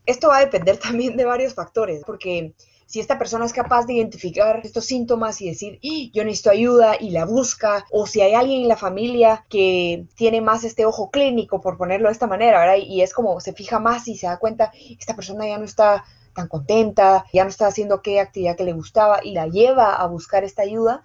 Esto 0.05 0.29
va 0.29 0.39
a 0.39 0.45
depender 0.45 0.79
también 0.79 1.17
de 1.17 1.25
varios 1.25 1.55
factores, 1.55 2.03
porque 2.07 2.55
si 2.87 3.01
esta 3.01 3.19
persona 3.19 3.45
es 3.45 3.53
capaz 3.53 3.87
de 3.87 3.95
identificar 3.95 4.61
estos 4.63 4.87
síntomas 4.87 5.41
y 5.41 5.49
decir, 5.49 5.81
¡Ah! 5.85 6.11
yo 6.13 6.25
necesito 6.25 6.51
ayuda 6.51 6.97
y 6.99 7.11
la 7.11 7.25
busca, 7.25 7.85
o 7.91 8.07
si 8.07 8.21
hay 8.21 8.35
alguien 8.35 8.63
en 8.63 8.69
la 8.69 8.77
familia 8.77 9.45
que 9.49 10.07
tiene 10.15 10.41
más 10.41 10.65
este 10.65 10.87
ojo 10.87 11.11
clínico, 11.11 11.61
por 11.61 11.77
ponerlo 11.77 12.09
de 12.09 12.13
esta 12.13 12.27
manera. 12.29 12.77
Y 12.79 13.03
es 13.03 13.13
como 13.13 13.41
se 13.41 13.53
fija 13.53 13.81
más 13.81 14.07
y 14.09 14.17
se 14.17 14.29
da 14.29 14.39
cuenta, 14.39 14.73
esta 14.99 15.17
persona 15.17 15.47
ya 15.47 15.59
no 15.59 15.65
está 15.65 16.05
tan 16.35 16.49
contenta, 16.49 17.25
ya 17.33 17.43
no 17.45 17.51
está 17.51 17.67
haciendo 17.67 18.03
qué 18.03 18.21
actividad 18.21 18.57
que 18.57 18.65
le 18.65 18.73
gustaba 18.73 19.21
y 19.25 19.33
la 19.33 19.49
lleva 19.49 19.97
a 19.97 20.07
buscar 20.07 20.45
esta 20.45 20.63
ayuda, 20.63 21.03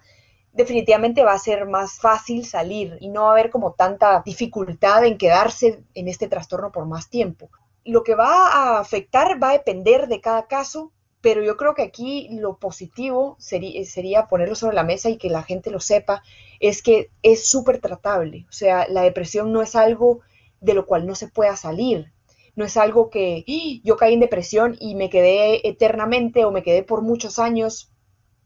definitivamente 0.52 1.24
va 1.24 1.32
a 1.32 1.38
ser 1.38 1.66
más 1.66 1.98
fácil 1.98 2.46
salir 2.46 2.98
y 3.00 3.08
no 3.08 3.22
va 3.22 3.28
a 3.28 3.32
haber 3.32 3.50
como 3.50 3.72
tanta 3.72 4.22
dificultad 4.24 5.04
en 5.04 5.18
quedarse 5.18 5.82
en 5.94 6.08
este 6.08 6.28
trastorno 6.28 6.70
por 6.70 6.86
más 6.86 7.08
tiempo. 7.08 7.50
Lo 7.84 8.04
que 8.04 8.14
va 8.14 8.48
a 8.48 8.78
afectar 8.78 9.42
va 9.42 9.50
a 9.50 9.54
depender 9.54 10.06
de 10.06 10.20
cada 10.20 10.46
caso, 10.46 10.92
pero 11.22 11.42
yo 11.42 11.56
creo 11.56 11.74
que 11.74 11.82
aquí 11.82 12.28
lo 12.30 12.58
positivo 12.58 13.36
sería, 13.38 13.84
sería 13.86 14.26
ponerlo 14.28 14.54
sobre 14.54 14.76
la 14.76 14.84
mesa 14.84 15.08
y 15.08 15.16
que 15.16 15.30
la 15.30 15.42
gente 15.42 15.70
lo 15.70 15.80
sepa, 15.80 16.22
es 16.60 16.82
que 16.82 17.10
es 17.22 17.48
súper 17.48 17.80
tratable. 17.80 18.46
O 18.50 18.52
sea, 18.52 18.86
la 18.88 19.02
depresión 19.02 19.52
no 19.52 19.62
es 19.62 19.74
algo 19.74 20.20
de 20.60 20.74
lo 20.74 20.86
cual 20.86 21.06
no 21.06 21.14
se 21.14 21.28
pueda 21.28 21.56
salir. 21.56 22.12
No 22.54 22.66
es 22.66 22.76
algo 22.76 23.08
que 23.08 23.44
¡Ah! 23.48 23.80
yo 23.84 23.96
caí 23.96 24.14
en 24.14 24.20
depresión 24.20 24.76
y 24.78 24.94
me 24.94 25.08
quedé 25.08 25.66
eternamente 25.66 26.44
o 26.44 26.50
me 26.50 26.62
quedé 26.62 26.82
por 26.82 27.00
muchos 27.02 27.38
años 27.38 27.92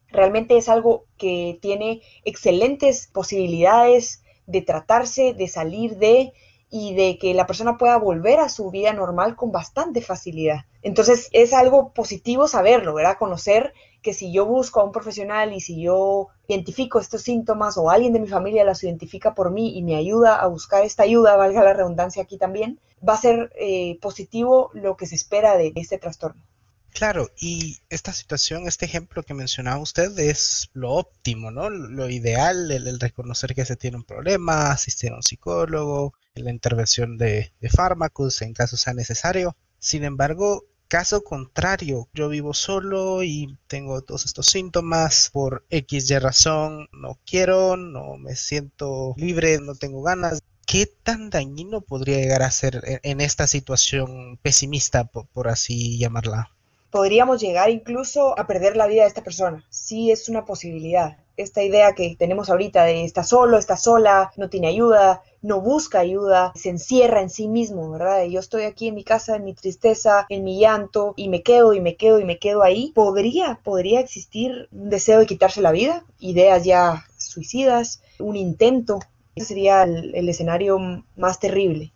Realmente 0.09 0.56
es 0.56 0.68
algo 0.68 1.06
que 1.18 1.59
tiene 1.61 2.02
excelentes 2.25 3.09
posibilidades 3.09 4.23
de 4.47 4.62
tratarse, 4.62 5.35
de 5.35 5.49
salir 5.49 5.97
de 5.97 6.33
y 6.71 6.95
de 6.95 7.19
que 7.19 7.35
la 7.35 7.47
persona 7.47 7.79
pueda 7.79 7.97
volver 7.97 8.41
a 8.41 8.49
su 8.49 8.71
vida 8.71 8.93
normal 8.93 9.37
con 9.37 9.53
bastante 9.53 10.03
facilidad. 10.03 10.67
Entonces 10.83 11.29
es 11.33 11.53
algo 11.53 11.93
positivo 11.93 12.49
saberlo, 12.49 12.95
¿verdad? 12.95 13.19
Conocer 13.19 13.73
que 14.03 14.15
si 14.15 14.33
yo 14.33 14.47
busco 14.47 14.81
a 14.81 14.85
un 14.85 14.93
profesional 14.93 15.53
y 15.53 15.61
si 15.61 15.81
yo 15.83 16.29
identifico 16.49 17.01
estos 17.01 17.23
síntomas 17.23 17.77
o 17.77 17.91
alguien 17.91 18.13
de 18.13 18.21
mi 18.21 18.29
familia 18.29 18.65
los 18.65 18.85
identifica 18.85 19.35
por 19.35 19.51
mí 19.51 19.77
y 19.77 19.83
me 19.83 19.97
ayuda 19.97 20.37
a 20.37 20.47
buscar 20.47 20.85
esta 20.85 21.03
ayuda, 21.03 21.37
valga 21.37 21.65
la 21.65 21.75
redundancia 21.75 22.23
aquí 22.23 22.39
también, 22.39 22.81
va 23.07 23.15
a 23.15 23.21
ser 23.21 23.53
eh, 23.59 23.99
positivo 24.01 24.71
lo 24.75 24.97
que 24.97 25.07
se 25.07 25.15
espera 25.15 25.57
de 25.57 25.73
este 25.75 25.99
trastorno. 25.99 26.43
Claro, 26.97 27.29
y 27.39 27.81
esta 27.91 28.11
situación, 28.15 28.67
este 28.67 28.87
ejemplo 28.87 29.23
que 29.23 29.35
mencionaba 29.35 29.79
usted 29.83 30.19
es 30.19 30.71
lo 30.73 30.93
óptimo, 30.93 31.51
¿no? 31.51 31.69
Lo 31.69 32.09
ideal, 32.09 32.71
el, 32.71 32.99
reconocer 32.99 33.55
que 33.55 33.67
se 33.67 33.77
tiene 33.77 33.99
un 33.99 34.05
problema, 34.05 34.71
asistir 34.71 35.13
a 35.13 35.17
un 35.17 35.23
psicólogo, 35.23 36.15
la 36.37 36.50
intervención 36.50 37.19
de, 37.19 37.52
fármacos 37.75 38.43
en 38.43 38.52
caso 38.52 38.76
sea 38.76 38.95
necesario. 38.95 39.57
Sin 39.78 40.05
embargo, 40.05 40.64
caso 40.88 41.23
contrario, 41.23 42.09
yo 42.14 42.28
vivo 42.28 42.55
solo 42.55 43.23
y 43.23 43.57
tengo 43.66 44.02
todos 44.02 44.25
estos 44.26 44.47
síntomas 44.47 45.31
por 45.33 45.64
X 45.71 46.11
y 46.11 46.19
razón, 46.19 46.88
no 46.93 47.19
quiero, 47.26 47.76
no 47.76 48.16
me 48.16 48.37
siento 48.37 49.14
libre, 49.16 49.59
no 49.61 49.75
tengo 49.75 50.02
ganas. 50.02 50.43
¿Qué 50.66 50.87
tan 50.87 51.31
dañino 51.31 51.81
podría 51.81 52.19
llegar 52.19 52.43
a 52.43 52.50
ser 52.50 53.00
en, 53.02 53.21
esta 53.21 53.47
situación 53.47 54.38
pesimista, 54.43 55.05
por 55.05 55.49
así 55.49 55.99
llamarla? 55.99 56.50
podríamos 56.97 57.43
llegar 57.43 57.69
incluso 57.69 58.38
a 58.38 58.47
perder 58.47 58.75
la 58.75 58.87
vida 58.87 59.02
de 59.02 59.09
esta 59.09 59.23
persona. 59.23 59.62
Sí 59.69 60.11
es 60.11 60.31
una 60.31 60.47
posibilidad. 60.47 61.19
Esta 61.37 61.62
idea 61.62 61.95
que 61.95 62.16
tenemos 62.19 62.49
ahorita 62.49 62.85
de 62.85 63.05
está 63.05 63.23
solo, 63.23 63.59
está 63.59 63.76
sola, 63.76 64.33
no 64.38 64.49
tiene 64.49 64.69
ayuda, 64.69 65.23
no 65.47 65.61
busca 65.61 66.00
ayuda, 66.00 66.53
se 66.57 66.71
encierra 66.71 67.23
en 67.23 67.31
sí 67.31 67.47
mismo, 67.47 67.88
¿verdad? 67.91 68.25
Yo 68.25 68.41
estoy 68.41 68.65
aquí 68.65 68.88
en 68.88 68.97
mi 68.97 69.05
casa, 69.05 69.37
en 69.37 69.45
mi 69.45 69.55
tristeza, 69.55 70.26
en 70.29 70.43
mi 70.43 70.59
llanto, 70.59 71.15
y 71.17 71.29
me 71.29 71.43
quedo 71.43 71.73
y 71.73 71.81
me 71.81 71.97
quedo 71.97 72.19
y 72.19 72.25
me 72.25 72.38
quedo 72.38 72.65
ahí. 72.65 72.91
Podría, 72.95 73.61
podría 73.62 74.00
existir 74.00 74.69
un 74.73 74.91
deseo 74.91 75.21
de 75.21 75.26
quitarse 75.26 75.62
la 75.62 75.71
vida, 75.71 76.05
ideas 76.19 76.65
ya 76.65 77.05
suicidas, 77.17 78.03
un 78.19 78.37
intento. 78.37 78.99
Ese 79.37 79.47
sería 79.49 79.85
el 79.85 80.29
escenario 80.29 80.79
más 81.15 81.38
terrible. 81.38 81.93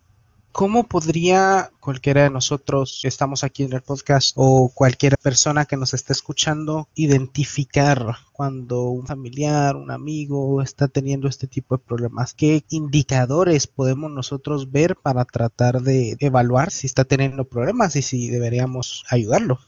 ¿Cómo 0.51 0.83
podría 0.83 1.71
cualquiera 1.79 2.23
de 2.23 2.29
nosotros 2.29 2.99
que 3.01 3.07
estamos 3.07 3.43
aquí 3.43 3.63
en 3.63 3.71
el 3.71 3.81
podcast 3.81 4.33
o 4.35 4.69
cualquier 4.73 5.17
persona 5.17 5.65
que 5.65 5.77
nos 5.77 5.93
esté 5.93 6.11
escuchando 6.11 6.89
identificar 6.93 8.17
cuando 8.33 8.89
un 8.89 9.07
familiar, 9.07 9.77
un 9.77 9.91
amigo 9.91 10.61
está 10.61 10.89
teniendo 10.89 11.29
este 11.29 11.47
tipo 11.47 11.77
de 11.77 11.83
problemas? 11.83 12.33
¿Qué 12.33 12.65
indicadores 12.69 13.65
podemos 13.65 14.11
nosotros 14.11 14.71
ver 14.71 14.97
para 14.97 15.23
tratar 15.23 15.81
de 15.81 16.17
evaluar 16.19 16.69
si 16.71 16.85
está 16.85 17.05
teniendo 17.05 17.45
problemas 17.45 17.95
y 17.95 18.01
si 18.01 18.29
deberíamos 18.29 19.05
ayudarlo? 19.09 19.59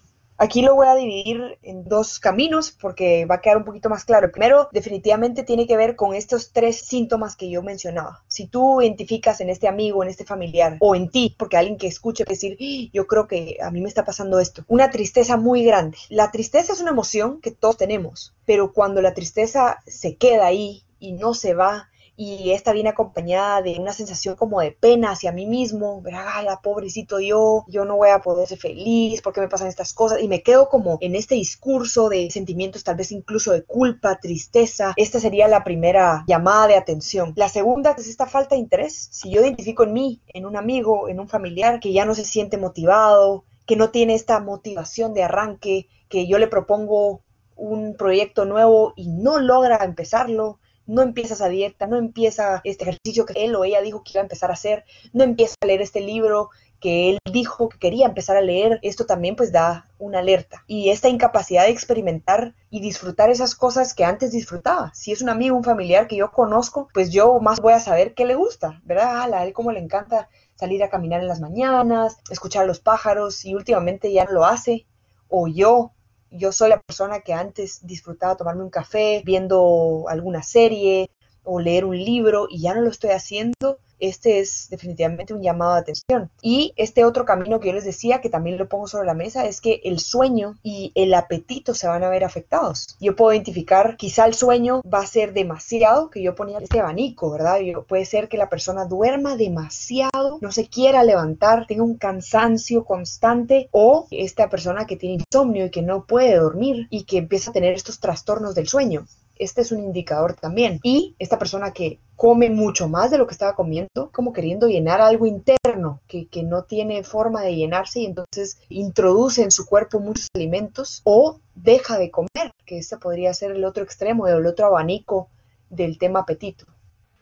Aquí 0.43 0.61
lo 0.61 0.75
voy 0.75 0.87
a 0.87 0.95
dividir 0.95 1.57
en 1.63 1.85
dos 1.85 2.19
caminos 2.19 2.69
porque 2.71 3.25
va 3.25 3.35
a 3.35 3.41
quedar 3.41 3.55
un 3.55 3.63
poquito 3.63 3.89
más 3.89 4.03
claro. 4.03 4.29
primero, 4.29 4.67
definitivamente 4.73 5.43
tiene 5.43 5.65
que 5.65 5.77
ver 5.77 5.95
con 5.95 6.13
estos 6.13 6.51
tres 6.51 6.81
síntomas 6.81 7.37
que 7.37 7.49
yo 7.49 7.63
mencionaba. 7.63 8.25
Si 8.27 8.47
tú 8.47 8.81
identificas 8.81 9.39
en 9.39 9.49
este 9.49 9.69
amigo, 9.69 10.03
en 10.03 10.09
este 10.09 10.25
familiar 10.25 10.75
o 10.81 10.95
en 10.95 11.07
ti, 11.07 11.33
porque 11.39 11.55
alguien 11.55 11.77
que 11.77 11.87
escuche 11.87 12.25
decir, 12.25 12.57
¡Ah! 12.59 12.89
yo 12.91 13.07
creo 13.07 13.25
que 13.25 13.55
a 13.63 13.71
mí 13.71 13.79
me 13.79 13.87
está 13.87 14.03
pasando 14.03 14.37
esto, 14.37 14.65
una 14.67 14.89
tristeza 14.91 15.37
muy 15.37 15.63
grande. 15.63 15.97
La 16.09 16.29
tristeza 16.29 16.73
es 16.73 16.81
una 16.81 16.91
emoción 16.91 17.39
que 17.39 17.51
todos 17.51 17.77
tenemos, 17.77 18.33
pero 18.45 18.73
cuando 18.73 19.01
la 19.01 19.13
tristeza 19.13 19.79
se 19.87 20.17
queda 20.17 20.47
ahí 20.47 20.83
y 20.99 21.13
no 21.13 21.35
se 21.35 21.53
va, 21.53 21.87
y 22.15 22.51
esta 22.51 22.73
viene 22.73 22.89
acompañada 22.89 23.61
de 23.61 23.77
una 23.79 23.91
sensación 23.91 24.35
como 24.35 24.61
de 24.61 24.71
pena 24.71 25.11
hacia 25.11 25.31
mí 25.31 25.47
mismo, 25.47 26.01
ver, 26.01 26.15
ay, 26.15 26.45
pobrecito 26.61 27.19
yo, 27.19 27.65
yo 27.67 27.85
no 27.85 27.97
voy 27.97 28.09
a 28.09 28.19
poder 28.19 28.47
ser 28.47 28.59
feliz, 28.59 29.21
¿por 29.21 29.33
qué 29.33 29.41
me 29.41 29.47
pasan 29.47 29.67
estas 29.67 29.93
cosas? 29.93 30.21
Y 30.21 30.27
me 30.27 30.43
quedo 30.43 30.69
como 30.69 30.97
en 31.01 31.15
este 31.15 31.35
discurso 31.35 32.09
de 32.09 32.29
sentimientos 32.29 32.83
tal 32.83 32.95
vez 32.95 33.11
incluso 33.11 33.51
de 33.51 33.63
culpa, 33.63 34.19
tristeza. 34.19 34.93
Esta 34.95 35.19
sería 35.19 35.47
la 35.47 35.63
primera 35.63 36.23
llamada 36.27 36.67
de 36.67 36.75
atención. 36.75 37.33
La 37.35 37.49
segunda 37.49 37.95
es 37.97 38.07
esta 38.07 38.27
falta 38.27 38.55
de 38.55 38.61
interés. 38.61 39.09
Si 39.11 39.31
yo 39.31 39.41
identifico 39.41 39.83
en 39.83 39.93
mí, 39.93 40.21
en 40.27 40.45
un 40.45 40.55
amigo, 40.55 41.09
en 41.09 41.19
un 41.19 41.27
familiar 41.27 41.79
que 41.79 41.93
ya 41.93 42.05
no 42.05 42.13
se 42.13 42.25
siente 42.25 42.57
motivado, 42.57 43.43
que 43.65 43.75
no 43.75 43.89
tiene 43.89 44.13
esta 44.13 44.39
motivación 44.39 45.13
de 45.13 45.23
arranque, 45.23 45.87
que 46.09 46.27
yo 46.27 46.37
le 46.37 46.47
propongo 46.47 47.21
un 47.55 47.95
proyecto 47.95 48.45
nuevo 48.45 48.93
y 48.95 49.07
no 49.07 49.39
logra 49.39 49.83
empezarlo, 49.83 50.59
no 50.85 51.01
empieza 51.01 51.33
esa 51.33 51.49
dieta, 51.49 51.87
no 51.87 51.97
empieza 51.97 52.61
este 52.63 52.83
ejercicio 52.83 53.25
que 53.25 53.45
él 53.45 53.55
o 53.55 53.63
ella 53.63 53.81
dijo 53.81 54.03
que 54.03 54.11
iba 54.13 54.21
a 54.21 54.23
empezar 54.23 54.49
a 54.49 54.53
hacer, 54.53 54.85
no 55.13 55.23
empieza 55.23 55.55
a 55.61 55.65
leer 55.65 55.81
este 55.81 56.01
libro 56.01 56.49
que 56.83 57.11
él 57.11 57.19
dijo 57.31 57.69
que 57.69 57.79
quería 57.79 58.05
empezar 58.05 58.35
a 58.35 58.41
leer, 58.41 58.79
esto 58.81 59.05
también 59.05 59.37
pues 59.37 59.53
da 59.53 59.89
una 59.99 60.19
alerta. 60.19 60.65
Y 60.67 60.89
esta 60.89 61.07
incapacidad 61.07 61.63
de 61.63 61.69
experimentar 61.69 62.55
y 62.69 62.81
disfrutar 62.81 63.29
esas 63.29 63.55
cosas 63.55 63.93
que 63.93 64.03
antes 64.03 64.33
disfrutaba. 64.33 64.91
Si 64.93 65.13
es 65.13 65.21
un 65.21 65.29
amigo, 65.29 65.55
un 65.55 65.63
familiar 65.63 66.07
que 66.07 66.17
yo 66.17 66.31
conozco, 66.31 66.89
pues 66.93 67.09
yo 67.09 67.39
más 67.39 67.61
voy 67.61 67.71
a 67.71 67.79
saber 67.79 68.13
qué 68.13 68.25
le 68.25 68.35
gusta, 68.35 68.81
¿verdad? 68.83 69.33
a 69.33 69.45
él 69.45 69.53
como 69.53 69.71
le 69.71 69.79
encanta 69.79 70.27
salir 70.55 70.83
a 70.83 70.89
caminar 70.89 71.21
en 71.21 71.29
las 71.29 71.39
mañanas, 71.39 72.17
escuchar 72.29 72.63
a 72.63 72.67
los 72.67 72.81
pájaros 72.81 73.45
y 73.45 73.55
últimamente 73.55 74.11
ya 74.11 74.25
no 74.25 74.31
lo 74.31 74.45
hace. 74.45 74.85
O 75.29 75.47
yo 75.47 75.93
yo 76.33 76.51
soy 76.51 76.69
la 76.69 76.81
persona 76.81 77.21
que 77.21 77.33
antes 77.33 77.85
disfrutaba 77.85 78.35
tomarme 78.37 78.63
un 78.63 78.69
café, 78.69 79.21
viendo 79.25 80.05
alguna 80.07 80.43
serie 80.43 81.11
o 81.43 81.59
leer 81.59 81.85
un 81.85 81.97
libro 81.97 82.47
y 82.49 82.61
ya 82.61 82.73
no 82.73 82.81
lo 82.81 82.89
estoy 82.89 83.11
haciendo 83.11 83.79
este 84.03 84.39
es 84.39 84.67
definitivamente 84.69 85.33
un 85.33 85.41
llamado 85.41 85.73
de 85.73 85.79
atención. 85.79 86.29
Y 86.41 86.73
este 86.75 87.05
otro 87.05 87.23
camino 87.25 87.59
que 87.59 87.69
yo 87.69 87.73
les 87.73 87.85
decía, 87.85 88.19
que 88.19 88.29
también 88.29 88.57
lo 88.57 88.67
pongo 88.67 88.87
sobre 88.87 89.07
la 89.07 89.13
mesa, 89.13 89.45
es 89.45 89.61
que 89.61 89.81
el 89.85 89.99
sueño 89.99 90.57
y 90.61 90.91
el 90.95 91.13
apetito 91.13 91.73
se 91.73 91.87
van 91.87 92.03
a 92.03 92.09
ver 92.09 92.23
afectados. 92.25 92.97
Yo 92.99 93.15
puedo 93.15 93.33
identificar, 93.33 93.95
quizá 93.95 94.25
el 94.25 94.33
sueño 94.33 94.81
va 94.81 94.99
a 94.99 95.07
ser 95.07 95.33
demasiado, 95.33 96.09
que 96.09 96.21
yo 96.21 96.35
ponía 96.35 96.59
este 96.59 96.81
abanico, 96.81 97.31
¿verdad? 97.31 97.59
puede 97.87 98.05
ser 98.05 98.27
que 98.27 98.37
la 98.37 98.49
persona 98.49 98.85
duerma 98.85 99.37
demasiado, 99.37 100.37
no 100.41 100.51
se 100.51 100.67
quiera 100.67 101.03
levantar, 101.03 101.65
tenga 101.65 101.83
un 101.83 101.95
cansancio 101.95 102.83
constante, 102.83 103.69
o 103.71 104.07
esta 104.11 104.49
persona 104.49 104.85
que 104.85 104.97
tiene 104.97 105.23
insomnio 105.23 105.65
y 105.67 105.71
que 105.71 105.81
no 105.81 106.05
puede 106.05 106.35
dormir 106.35 106.87
y 106.89 107.05
que 107.05 107.17
empieza 107.17 107.51
a 107.51 107.53
tener 107.53 107.73
estos 107.73 107.99
trastornos 107.99 108.53
del 108.55 108.67
sueño 108.67 109.05
este 109.43 109.61
es 109.61 109.71
un 109.71 109.79
indicador 109.83 110.33
también. 110.33 110.79
Y 110.83 111.15
esta 111.19 111.37
persona 111.37 111.71
que 111.71 111.99
come 112.15 112.49
mucho 112.49 112.87
más 112.87 113.11
de 113.11 113.17
lo 113.17 113.27
que 113.27 113.33
estaba 113.33 113.55
comiendo, 113.55 114.09
como 114.11 114.33
queriendo 114.33 114.67
llenar 114.67 115.01
algo 115.01 115.25
interno 115.25 116.01
que, 116.07 116.27
no 116.43 116.63
tiene 116.63 117.03
forma 117.03 117.41
de 117.41 117.55
llenarse 117.55 118.01
y 118.01 118.05
entonces 118.05 118.57
introduce 118.69 119.41
en 119.43 119.51
su 119.51 119.65
cuerpo 119.65 119.99
muchos 119.99 120.27
alimentos 120.35 121.01
o 121.03 121.39
deja 121.55 121.97
de 121.97 122.11
comer, 122.11 122.51
que 122.65 122.77
este 122.77 122.97
podría 122.97 123.33
ser 123.33 123.51
el 123.51 123.65
otro 123.65 123.83
extremo, 123.83 124.27
el 124.27 124.45
otro 124.45 124.67
abanico 124.67 125.29
del 125.69 125.97
tema 125.97 126.21
apetito. 126.21 126.65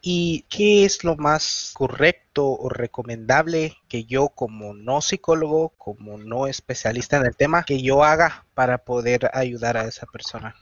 ¿Y 0.02 0.46
qué 0.50 0.84
es 0.84 1.04
lo 1.04 1.16
más 1.16 1.74
correcto 1.76 2.48
o 2.48 2.70
recomendable 2.70 3.78
que 3.88 4.06
yo 4.06 4.30
como 4.30 4.74
no 4.74 5.02
psicólogo, 5.02 5.70
como 5.78 6.18
no 6.18 6.48
especialista 6.48 7.18
en 7.18 7.28
el 7.28 7.36
tema, 7.36 7.64
que 7.64 7.82
yo 7.84 8.04
haga 8.04 8.46
para 8.56 8.80
poder 8.80 9.30
ayudar 9.34 9.78
a 9.78 9.86
esa 9.86 10.08
persona? 10.08 10.56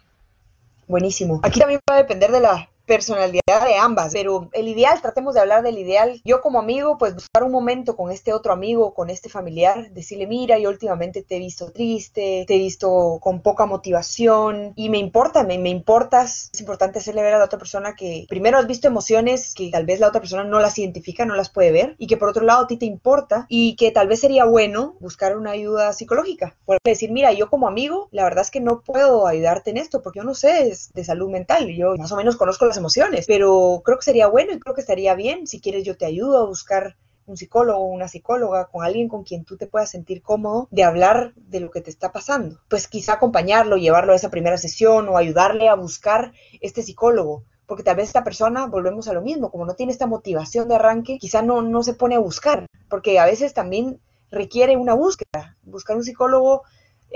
Buenísimo. 0.90 1.40
Aquí 1.44 1.60
también 1.60 1.80
va 1.88 1.94
a 1.94 2.00
depender 2.00 2.32
de 2.32 2.40
la 2.40 2.68
personalidad 2.90 3.68
de 3.68 3.76
ambas, 3.80 4.14
pero 4.14 4.50
el 4.52 4.68
ideal, 4.68 5.00
tratemos 5.00 5.36
de 5.36 5.42
hablar 5.42 5.62
del 5.62 5.78
ideal. 5.78 6.20
Yo 6.26 6.42
como 6.42 6.58
amigo, 6.58 6.98
pues 6.98 7.14
buscar 7.14 7.44
un 7.44 7.52
momento 7.52 7.96
con 7.96 8.12
este 8.12 8.34
otro 8.34 8.52
amigo, 8.52 8.96
con 8.96 9.12
este 9.12 9.30
familiar, 9.30 9.92
decirle, 9.92 10.26
mira, 10.26 10.58
yo 10.58 10.70
últimamente 10.70 11.22
te 11.22 11.36
he 11.36 11.40
visto 11.40 11.72
triste, 11.72 12.46
te 12.48 12.56
he 12.56 12.58
visto 12.58 13.20
con 13.22 13.44
poca 13.44 13.68
motivación 13.68 14.74
y 14.76 14.90
me 14.90 14.98
importa, 14.98 15.44
me, 15.44 15.60
me 15.60 15.70
importas. 15.70 16.50
Es 16.52 16.60
importante 16.62 16.98
hacerle 16.98 17.22
ver 17.22 17.36
a 17.36 17.38
la 17.38 17.46
otra 17.46 17.60
persona 17.60 17.96
que 17.96 18.26
primero 18.28 18.58
has 18.58 18.66
visto 18.66 18.88
emociones 18.88 19.54
que 19.54 19.70
tal 19.70 19.86
vez 19.86 20.00
la 20.00 20.08
otra 20.08 20.22
persona 20.22 20.44
no 20.44 20.60
las 20.60 20.80
identifica, 20.80 21.26
no 21.26 21.36
las 21.36 21.52
puede 21.52 21.72
ver 21.72 21.96
y 22.00 22.08
que 22.08 22.18
por 22.18 22.30
otro 22.30 22.44
lado 22.44 22.64
a 22.64 22.68
ti 22.68 22.78
te 22.78 22.88
importa 22.88 23.46
y 23.50 23.76
que 23.76 23.92
tal 23.92 24.08
vez 24.08 24.22
sería 24.22 24.46
bueno 24.46 24.96
buscar 25.00 25.38
una 25.38 25.52
ayuda 25.52 25.94
psicológica. 25.94 26.58
Puedes 26.66 26.82
decir, 26.84 27.12
mira, 27.12 27.34
yo 27.34 27.52
como 27.52 27.68
amigo, 27.68 28.10
la 28.12 28.24
verdad 28.24 28.42
es 28.42 28.50
que 28.50 28.62
no 28.62 28.82
puedo 28.82 29.28
ayudarte 29.28 29.70
en 29.70 29.78
esto 29.78 30.02
porque 30.02 30.18
yo 30.18 30.24
no 30.24 30.34
sé 30.34 30.76
de 30.96 31.04
salud 31.04 31.30
mental, 31.30 31.68
yo 31.68 31.96
más 31.96 32.12
o 32.12 32.16
menos 32.16 32.36
conozco 32.36 32.66
las 32.66 32.79
emociones, 32.80 33.26
pero 33.28 33.82
creo 33.86 33.98
que 33.98 34.06
sería 34.06 34.28
bueno 34.28 34.54
y 34.54 34.60
creo 34.60 34.74
que 34.74 34.82
estaría 34.82 35.14
bien. 35.14 35.46
Si 35.46 35.62
quieres, 35.62 35.84
yo 35.84 35.96
te 35.96 36.06
ayudo 36.06 36.40
a 36.40 36.46
buscar 36.46 36.96
un 37.30 37.38
psicólogo 37.38 37.86
una 37.86 38.08
psicóloga, 38.08 38.66
con 38.66 38.84
alguien 38.84 39.08
con 39.08 39.24
quien 39.24 39.46
tú 39.46 39.56
te 39.56 39.68
puedas 39.68 39.92
sentir 39.92 40.22
cómodo 40.22 40.68
de 40.72 40.84
hablar 40.84 41.34
de 41.36 41.60
lo 41.60 41.70
que 41.70 41.82
te 41.82 41.92
está 41.92 42.12
pasando. 42.12 42.60
Pues 42.68 42.88
quizá 42.88 43.14
acompañarlo, 43.14 43.78
llevarlo 43.78 44.14
a 44.14 44.16
esa 44.16 44.32
primera 44.32 44.58
sesión 44.58 45.08
o 45.08 45.18
ayudarle 45.18 45.70
a 45.70 45.76
buscar 45.76 46.34
este 46.60 46.82
psicólogo. 46.82 47.44
Porque 47.68 47.84
tal 47.84 47.98
vez 47.98 48.08
esta 48.08 48.24
persona, 48.24 48.66
volvemos 48.66 49.08
a 49.08 49.14
lo 49.14 49.22
mismo, 49.22 49.52
como 49.52 49.68
no 49.68 49.76
tiene 49.76 49.92
esta 49.92 50.08
motivación 50.08 50.68
de 50.68 50.76
arranque, 50.76 51.20
quizá 51.20 51.44
no, 51.44 51.62
no 51.62 51.84
se 51.84 51.94
pone 51.94 52.16
a 52.16 52.20
buscar, 52.20 52.66
porque 52.90 53.20
a 53.20 53.26
veces 53.26 53.54
también 53.54 54.00
requiere 54.32 54.76
una 54.76 54.96
búsqueda. 54.96 55.56
Buscar 55.62 55.96
un 55.96 56.04
psicólogo 56.04 56.64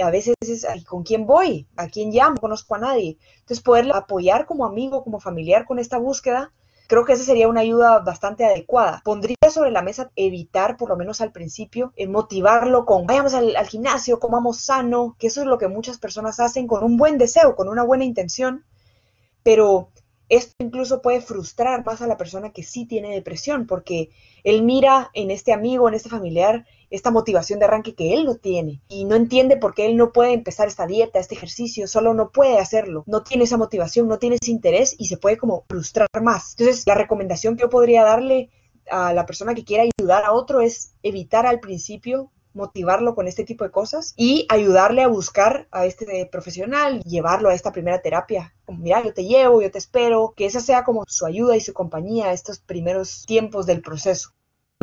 a 0.01 0.10
veces 0.10 0.36
es 0.41 0.65
con 0.86 1.03
quién 1.03 1.25
voy, 1.25 1.67
a 1.75 1.88
quién 1.88 2.12
llamo, 2.12 2.36
no 2.36 2.41
conozco 2.41 2.75
a 2.75 2.79
nadie. 2.79 3.17
Entonces, 3.39 3.62
poder 3.62 3.91
apoyar 3.93 4.45
como 4.45 4.65
amigo, 4.65 5.03
como 5.03 5.19
familiar 5.19 5.65
con 5.65 5.79
esta 5.79 5.97
búsqueda, 5.97 6.51
creo 6.88 7.06
que 7.06 7.13
esa 7.13 7.23
sería 7.23 7.47
una 7.47 7.62
ayuda 7.62 7.99
bastante 7.99 8.45
adecuada. 8.45 9.01
Pondría 9.03 9.38
sobre 9.49 9.71
la 9.71 9.82
mesa 9.82 10.12
evitar, 10.15 10.77
por 10.77 10.89
lo 10.89 10.97
menos 10.97 11.21
al 11.21 11.32
principio, 11.32 11.93
eh, 11.95 12.08
motivarlo 12.08 12.86
con 12.86 13.06
vayamos 13.06 13.34
al, 13.34 13.56
al 13.56 13.67
gimnasio, 13.67 14.19
comamos 14.19 14.60
sano, 14.60 15.15
que 15.19 15.27
eso 15.27 15.41
es 15.41 15.47
lo 15.47 15.58
que 15.58 15.67
muchas 15.67 15.97
personas 15.97 16.39
hacen 16.39 16.67
con 16.67 16.84
un 16.84 16.97
buen 16.97 17.17
deseo, 17.17 17.56
con 17.56 17.69
una 17.69 17.84
buena 17.84 18.03
intención, 18.03 18.65
pero 19.43 19.89
esto 20.29 20.53
incluso 20.60 21.01
puede 21.01 21.21
frustrar 21.21 21.86
más 21.86 22.01
a 22.01 22.08
la 22.08 22.17
persona 22.17 22.51
que 22.51 22.63
sí 22.63 22.86
tiene 22.86 23.13
depresión, 23.13 23.67
porque 23.67 24.10
él 24.43 24.63
mira 24.63 25.12
en 25.13 25.32
este 25.32 25.53
amigo, 25.53 25.88
en 25.88 25.93
este 25.93 26.10
familiar, 26.10 26.65
esta 26.93 27.10
motivación 27.10 27.58
de 27.58 27.65
arranque 27.65 27.95
que 27.95 28.13
él 28.13 28.23
no 28.23 28.36
tiene 28.36 28.79
y 28.88 29.06
no 29.06 29.15
entiende 29.15 29.58
por 29.58 29.73
qué 29.73 29.88
él 29.88 29.97
no 29.97 30.12
puede 30.12 30.34
empezar 30.34 30.67
esta 30.67 30.86
dieta, 30.86 31.19
este 31.19 31.34
ejercicio, 31.34 31.88
solo 31.88 32.13
no 32.13 32.29
puede 32.29 32.60
hacerlo, 32.60 33.03
no 33.08 33.23
tiene 33.23 33.45
esa 33.45 33.58
motivación, 33.58 34.08
no 34.08 34.19
tiene 34.19 34.38
ese 34.39 34.51
interés 34.51 34.95
y 34.99 35.08
se 35.08 35.17
puede 35.17 35.38
como 35.38 35.65
frustrar 35.67 36.08
más. 36.21 36.56
Entonces, 36.58 36.86
la 36.86 36.93
recomendación 36.93 37.56
que 37.56 37.63
yo 37.63 37.69
podría 37.69 38.03
darle 38.03 38.51
a 38.91 39.12
la 39.12 39.25
persona 39.25 39.56
que 39.56 39.63
quiera 39.63 39.86
ayudar 39.99 40.23
a 40.23 40.34
otro 40.34 40.62
es 40.62 40.93
evitar 41.01 41.47
al 41.47 41.60
principio 41.60 42.32
motivarlo 42.53 43.15
con 43.15 43.27
este 43.27 43.43
tipo 43.43 43.63
de 43.63 43.71
cosas 43.71 44.13
y 44.15 44.45
ayudarle 44.49 45.01
a 45.01 45.08
buscar 45.08 45.67
a 45.71 45.88
este 45.88 46.29
profesional, 46.32 47.01
llevarlo 47.01 47.49
a 47.49 47.56
esta 47.56 47.71
primera 47.71 48.03
terapia. 48.03 48.53
Como, 48.65 48.77
mira, 48.77 49.03
yo 49.03 49.15
te 49.15 49.25
llevo, 49.25 49.63
yo 49.63 49.71
te 49.71 49.79
espero, 49.79 50.36
que 50.38 50.45
esa 50.45 50.60
sea 50.60 50.84
como 50.84 51.03
su 51.08 51.25
ayuda 51.25 51.56
y 51.58 51.62
su 51.62 51.73
compañía 51.73 52.32
estos 52.32 52.60
primeros 52.60 53.25
tiempos 53.25 53.65
del 53.65 53.82
proceso. 53.82 54.29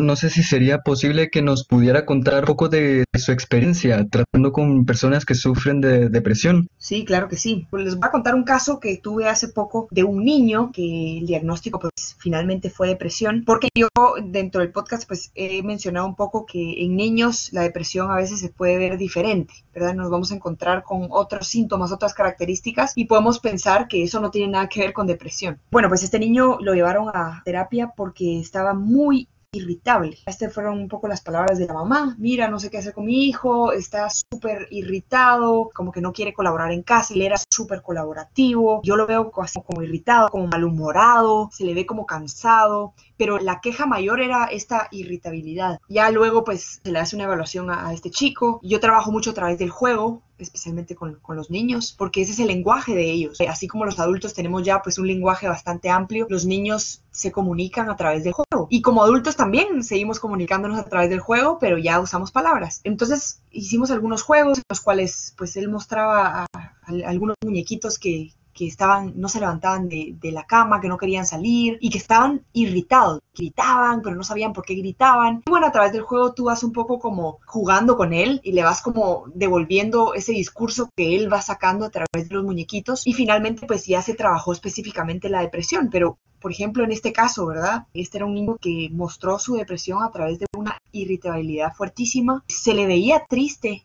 No 0.00 0.16
sé 0.16 0.30
si 0.30 0.42
sería 0.42 0.78
posible 0.78 1.30
que 1.30 1.42
nos 1.42 1.66
pudiera 1.66 2.06
contar 2.06 2.40
un 2.40 2.46
poco 2.46 2.68
de 2.68 3.04
su 3.18 3.32
experiencia 3.32 4.06
tratando 4.08 4.52
con 4.52 4.84
personas 4.86 5.24
que 5.24 5.34
sufren 5.34 5.80
de 5.80 6.08
depresión. 6.08 6.68
Sí, 6.78 7.04
claro 7.04 7.28
que 7.28 7.36
sí. 7.36 7.66
Pues 7.70 7.84
les 7.84 7.96
voy 7.96 8.06
a 8.08 8.10
contar 8.10 8.34
un 8.34 8.44
caso 8.44 8.80
que 8.80 8.96
tuve 8.96 9.28
hace 9.28 9.48
poco 9.48 9.88
de 9.90 10.04
un 10.04 10.24
niño 10.24 10.70
que 10.72 11.18
el 11.18 11.26
diagnóstico 11.26 11.78
pues 11.78 12.16
finalmente 12.18 12.70
fue 12.70 12.88
depresión, 12.88 13.44
porque 13.44 13.68
yo 13.74 13.88
dentro 14.24 14.60
del 14.60 14.72
podcast 14.72 15.06
pues 15.06 15.30
he 15.34 15.62
mencionado 15.62 16.06
un 16.06 16.16
poco 16.16 16.46
que 16.46 16.82
en 16.82 16.96
niños 16.96 17.52
la 17.52 17.62
depresión 17.62 18.10
a 18.10 18.16
veces 18.16 18.40
se 18.40 18.48
puede 18.48 18.78
ver 18.78 18.98
diferente, 18.98 19.52
¿verdad? 19.74 19.94
Nos 19.94 20.10
vamos 20.10 20.32
a 20.32 20.34
encontrar 20.34 20.82
con 20.82 21.08
otros 21.10 21.46
síntomas, 21.46 21.92
otras 21.92 22.14
características 22.14 22.92
y 22.96 23.04
podemos 23.04 23.38
pensar 23.38 23.88
que 23.88 24.02
eso 24.02 24.20
no 24.20 24.30
tiene 24.30 24.52
nada 24.52 24.68
que 24.68 24.80
ver 24.80 24.92
con 24.92 25.06
depresión. 25.06 25.58
Bueno, 25.70 25.88
pues 25.88 26.02
este 26.02 26.18
niño 26.18 26.58
lo 26.60 26.74
llevaron 26.74 27.08
a 27.08 27.42
terapia 27.44 27.92
porque 27.96 28.40
estaba 28.40 28.74
muy 28.74 29.28
irritable. 29.52 30.18
Estas 30.26 30.52
fueron 30.52 30.78
un 30.78 30.88
poco 30.88 31.08
las 31.08 31.20
palabras 31.20 31.58
de 31.58 31.66
la 31.66 31.74
mamá. 31.74 32.14
Mira, 32.18 32.48
no 32.48 32.60
sé 32.60 32.70
qué 32.70 32.78
hacer 32.78 32.94
con 32.94 33.06
mi 33.06 33.26
hijo, 33.26 33.72
está 33.72 34.08
súper 34.10 34.68
irritado, 34.70 35.70
como 35.74 35.90
que 35.92 36.00
no 36.00 36.12
quiere 36.12 36.32
colaborar 36.32 36.72
en 36.72 36.82
casa. 36.82 37.14
Él 37.14 37.22
era 37.22 37.36
súper 37.50 37.82
colaborativo. 37.82 38.80
Yo 38.84 38.96
lo 38.96 39.06
veo 39.06 39.30
como 39.30 39.82
irritado, 39.82 40.28
como 40.28 40.46
malhumorado, 40.46 41.50
se 41.52 41.64
le 41.64 41.74
ve 41.74 41.86
como 41.86 42.06
cansado 42.06 42.94
pero 43.20 43.38
la 43.38 43.60
queja 43.60 43.84
mayor 43.84 44.22
era 44.22 44.46
esta 44.46 44.88
irritabilidad. 44.90 45.78
Ya 45.90 46.10
luego 46.10 46.42
pues 46.42 46.80
se 46.82 46.90
le 46.90 47.00
hace 47.00 47.16
una 47.16 47.26
evaluación 47.26 47.68
a, 47.68 47.92
este 47.92 48.10
chico. 48.10 48.60
Yo 48.62 48.80
trabajo 48.80 49.12
mucho 49.12 49.32
a 49.32 49.34
través 49.34 49.58
del 49.58 49.68
juego, 49.68 50.22
especialmente 50.40 50.94
con, 50.94 51.16
con, 51.16 51.36
los 51.36 51.50
niños, 51.50 51.94
porque 51.96 52.22
ese 52.22 52.32
es 52.32 52.38
el 52.40 52.48
lenguaje 52.48 52.94
de 52.94 53.10
ellos. 53.10 53.38
Así 53.48 53.68
como 53.68 53.84
los 53.84 53.98
adultos 53.98 54.34
tenemos 54.34 54.62
ya 54.62 54.82
pues 54.82 54.98
un 54.98 55.06
lenguaje 55.06 55.48
bastante 55.48 55.90
amplio, 55.90 56.26
los 56.28 56.46
niños 56.46 57.02
se 57.10 57.32
comunican 57.32 57.90
a 57.90 57.96
través 57.96 58.24
del 58.24 58.32
juego. 58.32 58.66
Y 58.70 58.82
como 58.82 59.02
adultos 59.02 59.36
también 59.36 59.82
seguimos 59.82 60.20
comunicándonos 60.20 60.78
a 60.78 60.84
través 60.84 61.10
del 61.10 61.20
juego, 61.20 61.58
pero 61.60 61.78
ya 61.78 62.00
usamos 62.00 62.32
palabras. 62.32 62.80
Entonces 62.84 63.42
hicimos 63.50 63.90
algunos 63.90 64.22
juegos 64.22 64.58
en 64.58 64.64
los 64.68 64.80
cuales 64.80 65.34
pues 65.36 65.56
él 65.56 65.68
mostraba 65.68 66.42
a, 66.42 66.46
a 66.52 66.74
algunos 67.06 67.36
muñequitos 67.44 67.98
que, 67.98 68.32
que 68.52 68.66
estaban, 68.66 69.12
no 69.16 69.28
se 69.28 69.40
levantaban 69.40 69.88
de, 69.88 70.14
de, 70.20 70.32
la 70.32 70.44
cama, 70.44 70.80
que 70.80 70.88
no 70.88 70.98
querían 70.98 71.26
salir 71.26 71.78
y 71.80 71.90
que 71.90 71.98
estaban 71.98 72.44
irritados. 72.52 73.20
Gritaban, 73.34 74.02
pero 74.02 74.16
no 74.16 74.22
sabían 74.22 74.52
por 74.52 74.64
qué 74.64 74.74
gritaban. 74.74 75.42
Y 75.46 75.50
bueno, 75.50 75.66
a 75.66 75.72
través 75.72 75.92
del 75.92 76.02
juego 76.02 76.34
tú 76.34 76.44
vas 76.44 76.62
un 76.62 76.72
poco 76.72 76.98
como 76.98 77.38
jugando 77.46 77.96
con 77.96 78.12
él 78.12 78.40
y 78.42 78.52
le 78.52 78.62
vas 78.62 78.82
como 78.82 79.24
devolviendo 79.34 80.14
ese 80.14 80.32
discurso 80.32 80.90
que 80.96 81.16
él 81.16 81.32
va 81.32 81.40
sacando 81.42 81.86
a 81.86 81.90
través 81.90 82.28
de 82.28 82.34
los 82.34 82.44
muñequitos. 82.44 83.06
Y 83.06 83.12
finalmente, 83.12 83.66
pues 83.66 83.86
ya 83.86 84.02
se 84.02 84.14
trabajó 84.14 84.52
específicamente 84.52 85.28
la 85.28 85.40
depresión. 85.40 85.88
Pero, 85.90 86.18
por 86.40 86.52
ejemplo, 86.52 86.84
en 86.84 86.92
este 86.92 87.12
caso, 87.12 87.46
¿verdad? 87.46 87.86
Este 87.94 88.18
era 88.18 88.26
un 88.26 88.34
niño 88.34 88.56
que 88.60 88.88
mostró 88.92 89.38
su 89.38 89.54
depresión 89.54 90.02
a 90.02 90.10
través 90.10 90.38
de 90.38 90.46
una 90.56 90.76
irritabilidad 90.92 91.72
fuertísima. 91.74 92.44
Se 92.48 92.74
le 92.74 92.86
veía 92.86 93.24
triste 93.28 93.84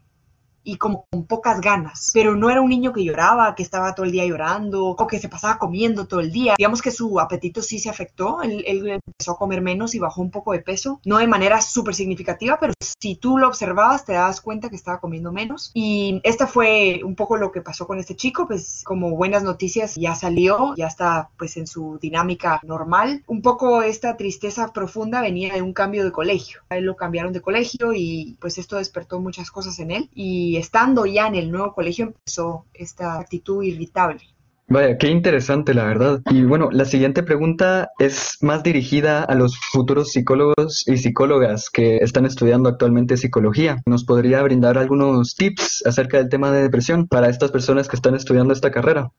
y 0.65 0.77
como 0.77 1.05
con 1.09 1.25
pocas 1.25 1.61
ganas. 1.61 2.11
Pero 2.13 2.35
no 2.35 2.49
era 2.49 2.61
un 2.61 2.69
niño 2.69 2.91
que 2.91 3.03
lloraba, 3.03 3.55
que 3.55 3.63
estaba 3.63 3.95
todo 3.95 4.05
el 4.05 4.11
día 4.11 4.25
llorando 4.25 4.87
o 4.87 5.07
que 5.07 5.19
se 5.19 5.29
pasaba 5.29 5.57
comiendo 5.57 6.07
todo 6.07 6.19
el 6.19 6.31
día. 6.31 6.55
Digamos 6.57 6.81
que 6.81 6.91
su 6.91 7.19
apetito 7.19 7.61
sí 7.61 7.79
se 7.79 7.89
afectó. 7.89 8.41
Él, 8.41 8.63
él 8.67 8.99
empezó 9.05 9.31
a 9.31 9.37
comer 9.37 9.61
menos 9.61 9.95
y 9.95 9.99
bajó 9.99 10.21
un 10.21 10.31
poco 10.31 10.51
de 10.51 10.59
peso. 10.59 10.99
No 11.05 11.19
de 11.19 11.27
manera 11.27 11.61
súper 11.61 11.95
significativa, 11.95 12.57
pero 12.59 12.73
si 12.99 13.15
tú 13.15 13.37
lo 13.37 13.47
observabas 13.47 14.05
te 14.05 14.13
dabas 14.13 14.41
cuenta 14.41 14.69
que 14.69 14.75
estaba 14.75 14.99
comiendo 14.99 15.31
menos. 15.31 15.71
Y 15.73 16.19
esta 16.23 16.47
fue 16.47 17.01
un 17.03 17.15
poco 17.15 17.37
lo 17.37 17.51
que 17.51 17.61
pasó 17.61 17.87
con 17.87 17.99
este 17.99 18.15
chico. 18.15 18.47
Pues 18.47 18.81
como 18.83 19.11
buenas 19.11 19.43
noticias 19.43 19.95
ya 19.95 20.15
salió, 20.15 20.73
ya 20.75 20.87
está 20.87 21.29
pues 21.37 21.57
en 21.57 21.67
su 21.67 21.99
dinámica 22.01 22.59
normal. 22.63 23.23
Un 23.27 23.41
poco 23.41 23.83
esta 23.83 24.17
tristeza 24.17 24.71
profunda 24.73 25.21
venía 25.21 25.53
de 25.53 25.61
un 25.61 25.73
cambio 25.73 26.03
de 26.03 26.11
colegio. 26.11 26.61
A 26.69 26.77
él 26.77 26.85
lo 26.85 26.95
cambiaron 26.95 27.33
de 27.33 27.41
colegio 27.41 27.93
y 27.93 28.37
pues 28.39 28.57
esto 28.57 28.77
despertó 28.77 29.19
muchas 29.19 29.51
cosas 29.51 29.79
en 29.79 29.91
él. 29.91 30.09
Y 30.13 30.54
estando 30.57 31.05
ya 31.05 31.27
en 31.27 31.35
el 31.35 31.51
nuevo 31.51 31.73
colegio 31.73 32.05
empezó 32.05 32.65
esta 32.73 33.19
actitud 33.19 33.63
irritable. 33.63 34.21
Vaya, 34.67 34.97
qué 34.97 35.09
interesante, 35.09 35.75
la 35.75 35.83
verdad. 35.85 36.21
Y 36.31 36.41
bueno, 36.43 36.69
la 36.71 36.85
siguiente 36.85 37.21
pregunta 37.21 37.91
es 37.99 38.37
más 38.41 38.63
dirigida 38.63 39.23
a 39.23 39.35
los 39.35 39.59
futuros 39.71 40.11
psicólogos 40.11 40.87
y 40.87 40.97
psicólogas 40.97 41.69
que 41.69 41.97
están 41.97 42.25
estudiando 42.25 42.67
actualmente 42.67 43.15
psicología. 43.15 43.83
¿Nos 43.85 44.05
podría 44.05 44.41
brindar 44.41 44.79
algunos 44.79 45.35
tips 45.35 45.83
acerca 45.85 46.17
del 46.17 46.29
tema 46.29 46.51
de 46.51 46.63
depresión 46.63 47.07
para 47.07 47.29
estas 47.29 47.51
personas 47.51 47.87
que 47.87 47.95
están 47.95 48.15
estudiando 48.15 48.53
esta 48.53 48.71
carrera? 48.71 49.11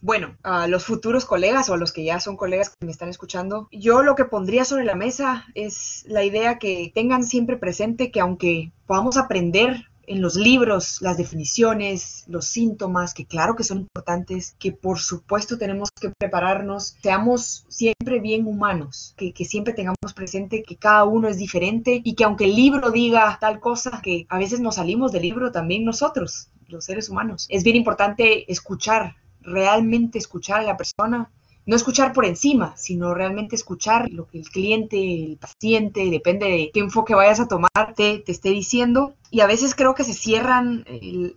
Bueno, 0.00 0.36
a 0.42 0.68
los 0.68 0.84
futuros 0.84 1.24
colegas 1.24 1.70
o 1.70 1.74
a 1.74 1.78
los 1.78 1.92
que 1.92 2.04
ya 2.04 2.20
son 2.20 2.36
colegas 2.36 2.70
que 2.70 2.86
me 2.86 2.92
están 2.92 3.08
escuchando, 3.08 3.68
yo 3.72 4.02
lo 4.02 4.14
que 4.14 4.26
pondría 4.26 4.64
sobre 4.64 4.84
la 4.84 4.94
mesa 4.94 5.46
es 5.54 6.04
la 6.06 6.22
idea 6.22 6.58
que 6.58 6.92
tengan 6.94 7.24
siempre 7.24 7.56
presente 7.56 8.12
que 8.12 8.20
aunque 8.20 8.70
podamos 8.86 9.16
aprender 9.16 9.86
en 10.08 10.20
los 10.22 10.36
libros 10.36 11.00
las 11.00 11.16
definiciones, 11.16 12.24
los 12.26 12.46
síntomas, 12.46 13.14
que 13.14 13.26
claro 13.26 13.54
que 13.54 13.64
son 13.64 13.78
importantes, 13.78 14.54
que 14.58 14.72
por 14.72 14.98
supuesto 14.98 15.58
tenemos 15.58 15.90
que 15.90 16.10
prepararnos, 16.10 16.96
seamos 17.02 17.64
siempre 17.68 18.20
bien 18.20 18.46
humanos, 18.46 19.14
que, 19.16 19.32
que, 19.32 19.44
siempre 19.44 19.74
tengamos 19.74 20.14
presente 20.14 20.62
que 20.62 20.76
cada 20.76 21.04
uno 21.04 21.28
es 21.28 21.38
diferente 21.38 22.00
y 22.02 22.14
que 22.14 22.24
aunque 22.24 22.44
el 22.44 22.56
libro 22.56 22.90
diga 22.90 23.38
tal 23.40 23.60
cosa, 23.60 24.00
que 24.02 24.26
a 24.28 24.38
veces 24.38 24.60
nos 24.60 24.76
salimos 24.76 25.12
del 25.12 25.22
libro 25.22 25.52
también 25.52 25.84
nosotros, 25.84 26.48
los 26.68 26.84
seres 26.84 27.08
humanos. 27.08 27.46
Es 27.48 27.64
bien 27.64 27.76
importante 27.76 28.50
escuchar, 28.50 29.16
realmente 29.40 30.18
escuchar 30.18 30.60
a 30.60 30.64
la 30.64 30.76
persona, 30.76 31.30
no 31.68 31.76
escuchar 31.76 32.14
por 32.14 32.24
encima, 32.24 32.74
sino 32.78 33.12
realmente 33.12 33.54
escuchar 33.54 34.08
lo 34.10 34.26
que 34.26 34.38
el 34.38 34.48
cliente, 34.48 34.96
el 34.96 35.36
paciente, 35.36 36.08
depende 36.10 36.46
de 36.46 36.70
qué 36.72 36.80
enfoque 36.80 37.14
vayas 37.14 37.40
a 37.40 37.46
tomar, 37.46 37.92
te, 37.94 38.24
esté 38.26 38.48
diciendo. 38.48 39.12
Y 39.30 39.40
a 39.40 39.46
veces 39.46 39.74
creo 39.74 39.94
que 39.94 40.02
se 40.02 40.14
cierran 40.14 40.86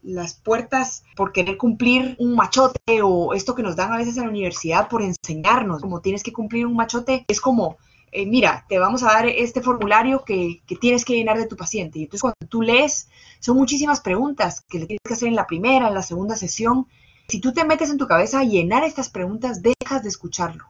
las 0.01 0.35
puertas 0.35 1.03
por 1.17 1.33
querer 1.33 1.57
cumplir 1.57 2.15
un 2.17 2.33
machote 2.33 3.01
o 3.03 3.33
esto 3.33 3.55
que 3.55 3.61
nos 3.61 3.75
dan 3.75 3.91
a 3.91 3.97
veces 3.97 4.15
en 4.15 4.23
la 4.23 4.29
universidad 4.29 4.87
por 4.87 5.01
enseñarnos, 5.01 5.81
como 5.81 5.99
tienes 5.99 6.23
que 6.23 6.31
cumplir 6.31 6.65
un 6.65 6.77
machote, 6.77 7.25
es 7.27 7.41
como 7.41 7.75
eh, 8.13 8.25
mira, 8.25 8.65
te 8.69 8.79
vamos 8.79 9.03
a 9.03 9.07
dar 9.07 9.27
este 9.27 9.61
formulario 9.61 10.23
que, 10.23 10.61
que, 10.65 10.77
tienes 10.77 11.03
que 11.03 11.13
llenar 11.13 11.37
de 11.37 11.47
tu 11.47 11.57
paciente. 11.57 11.99
Y 11.99 12.03
entonces 12.03 12.21
cuando 12.21 12.47
tú 12.47 12.61
lees, 12.61 13.09
son 13.41 13.57
muchísimas 13.57 13.99
preguntas 13.99 14.61
que 14.61 14.79
le 14.79 14.85
tienes 14.85 15.01
que 15.05 15.13
hacer 15.13 15.27
en 15.27 15.35
la 15.35 15.47
primera, 15.47 15.89
en 15.89 15.93
la 15.93 16.03
segunda 16.03 16.37
sesión. 16.37 16.87
Si 17.27 17.39
tú 17.39 17.53
te 17.53 17.65
metes 17.65 17.89
en 17.89 17.97
tu 17.97 18.07
cabeza 18.07 18.39
a 18.39 18.43
llenar 18.43 18.83
estas 18.83 19.09
preguntas, 19.09 19.61
de 19.99 20.09
escucharlo. 20.09 20.65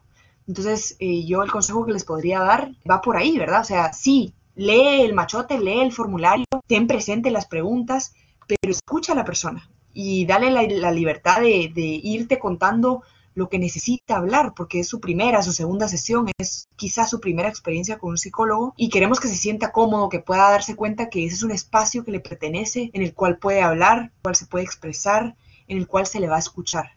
Entonces, 0.46 0.96
eh, 0.98 1.24
yo 1.24 1.42
el 1.42 1.50
consejo 1.50 1.86
que 1.86 1.92
les 1.92 2.04
podría 2.04 2.40
dar 2.40 2.72
va 2.88 3.00
por 3.00 3.16
ahí, 3.16 3.38
¿verdad? 3.38 3.60
O 3.60 3.64
sea, 3.64 3.92
sí, 3.92 4.34
lee 4.54 5.02
el 5.02 5.14
machote, 5.14 5.58
lee 5.58 5.80
el 5.80 5.92
formulario, 5.92 6.46
ten 6.66 6.86
presente 6.86 7.30
las 7.30 7.46
preguntas, 7.46 8.12
pero 8.46 8.72
escucha 8.72 9.12
a 9.12 9.16
la 9.16 9.24
persona 9.24 9.70
y 9.94 10.26
dale 10.26 10.50
la, 10.50 10.62
la 10.62 10.90
libertad 10.90 11.40
de, 11.40 11.70
de 11.72 12.00
irte 12.02 12.38
contando 12.38 13.02
lo 13.34 13.48
que 13.48 13.58
necesita 13.58 14.16
hablar, 14.16 14.52
porque 14.54 14.80
es 14.80 14.88
su 14.88 15.00
primera, 15.00 15.42
su 15.42 15.52
segunda 15.52 15.88
sesión, 15.88 16.30
es 16.38 16.68
quizás 16.76 17.08
su 17.08 17.20
primera 17.20 17.48
experiencia 17.48 17.98
con 17.98 18.10
un 18.10 18.18
psicólogo 18.18 18.74
y 18.76 18.90
queremos 18.90 19.20
que 19.20 19.28
se 19.28 19.36
sienta 19.36 19.72
cómodo, 19.72 20.08
que 20.08 20.20
pueda 20.20 20.50
darse 20.50 20.76
cuenta 20.76 21.08
que 21.08 21.24
ese 21.24 21.36
es 21.36 21.42
un 21.42 21.50
espacio 21.50 22.04
que 22.04 22.10
le 22.10 22.20
pertenece, 22.20 22.90
en 22.92 23.02
el 23.02 23.14
cual 23.14 23.38
puede 23.38 23.62
hablar, 23.62 23.98
en 23.98 24.04
el 24.04 24.12
cual 24.22 24.36
se 24.36 24.46
puede 24.46 24.64
expresar, 24.64 25.36
en 25.66 25.78
el 25.78 25.86
cual 25.86 26.06
se 26.06 26.20
le 26.20 26.28
va 26.28 26.36
a 26.36 26.40
escuchar. 26.40 26.90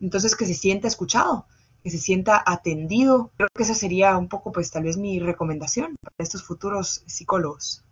Entonces, 0.00 0.34
que 0.34 0.46
se 0.46 0.54
sienta 0.54 0.88
escuchado, 0.88 1.46
que 1.82 1.90
se 1.90 1.98
sienta 1.98 2.42
atendido. 2.44 3.30
Creo 3.36 3.48
que 3.54 3.62
esa 3.62 3.74
sería 3.74 4.16
un 4.16 4.28
poco, 4.28 4.52
pues 4.52 4.70
tal 4.70 4.84
vez 4.84 4.96
mi 4.96 5.18
recomendación 5.18 5.96
para 6.00 6.14
estos 6.18 6.44
futuros 6.44 7.02
psicólogos. 7.06 7.84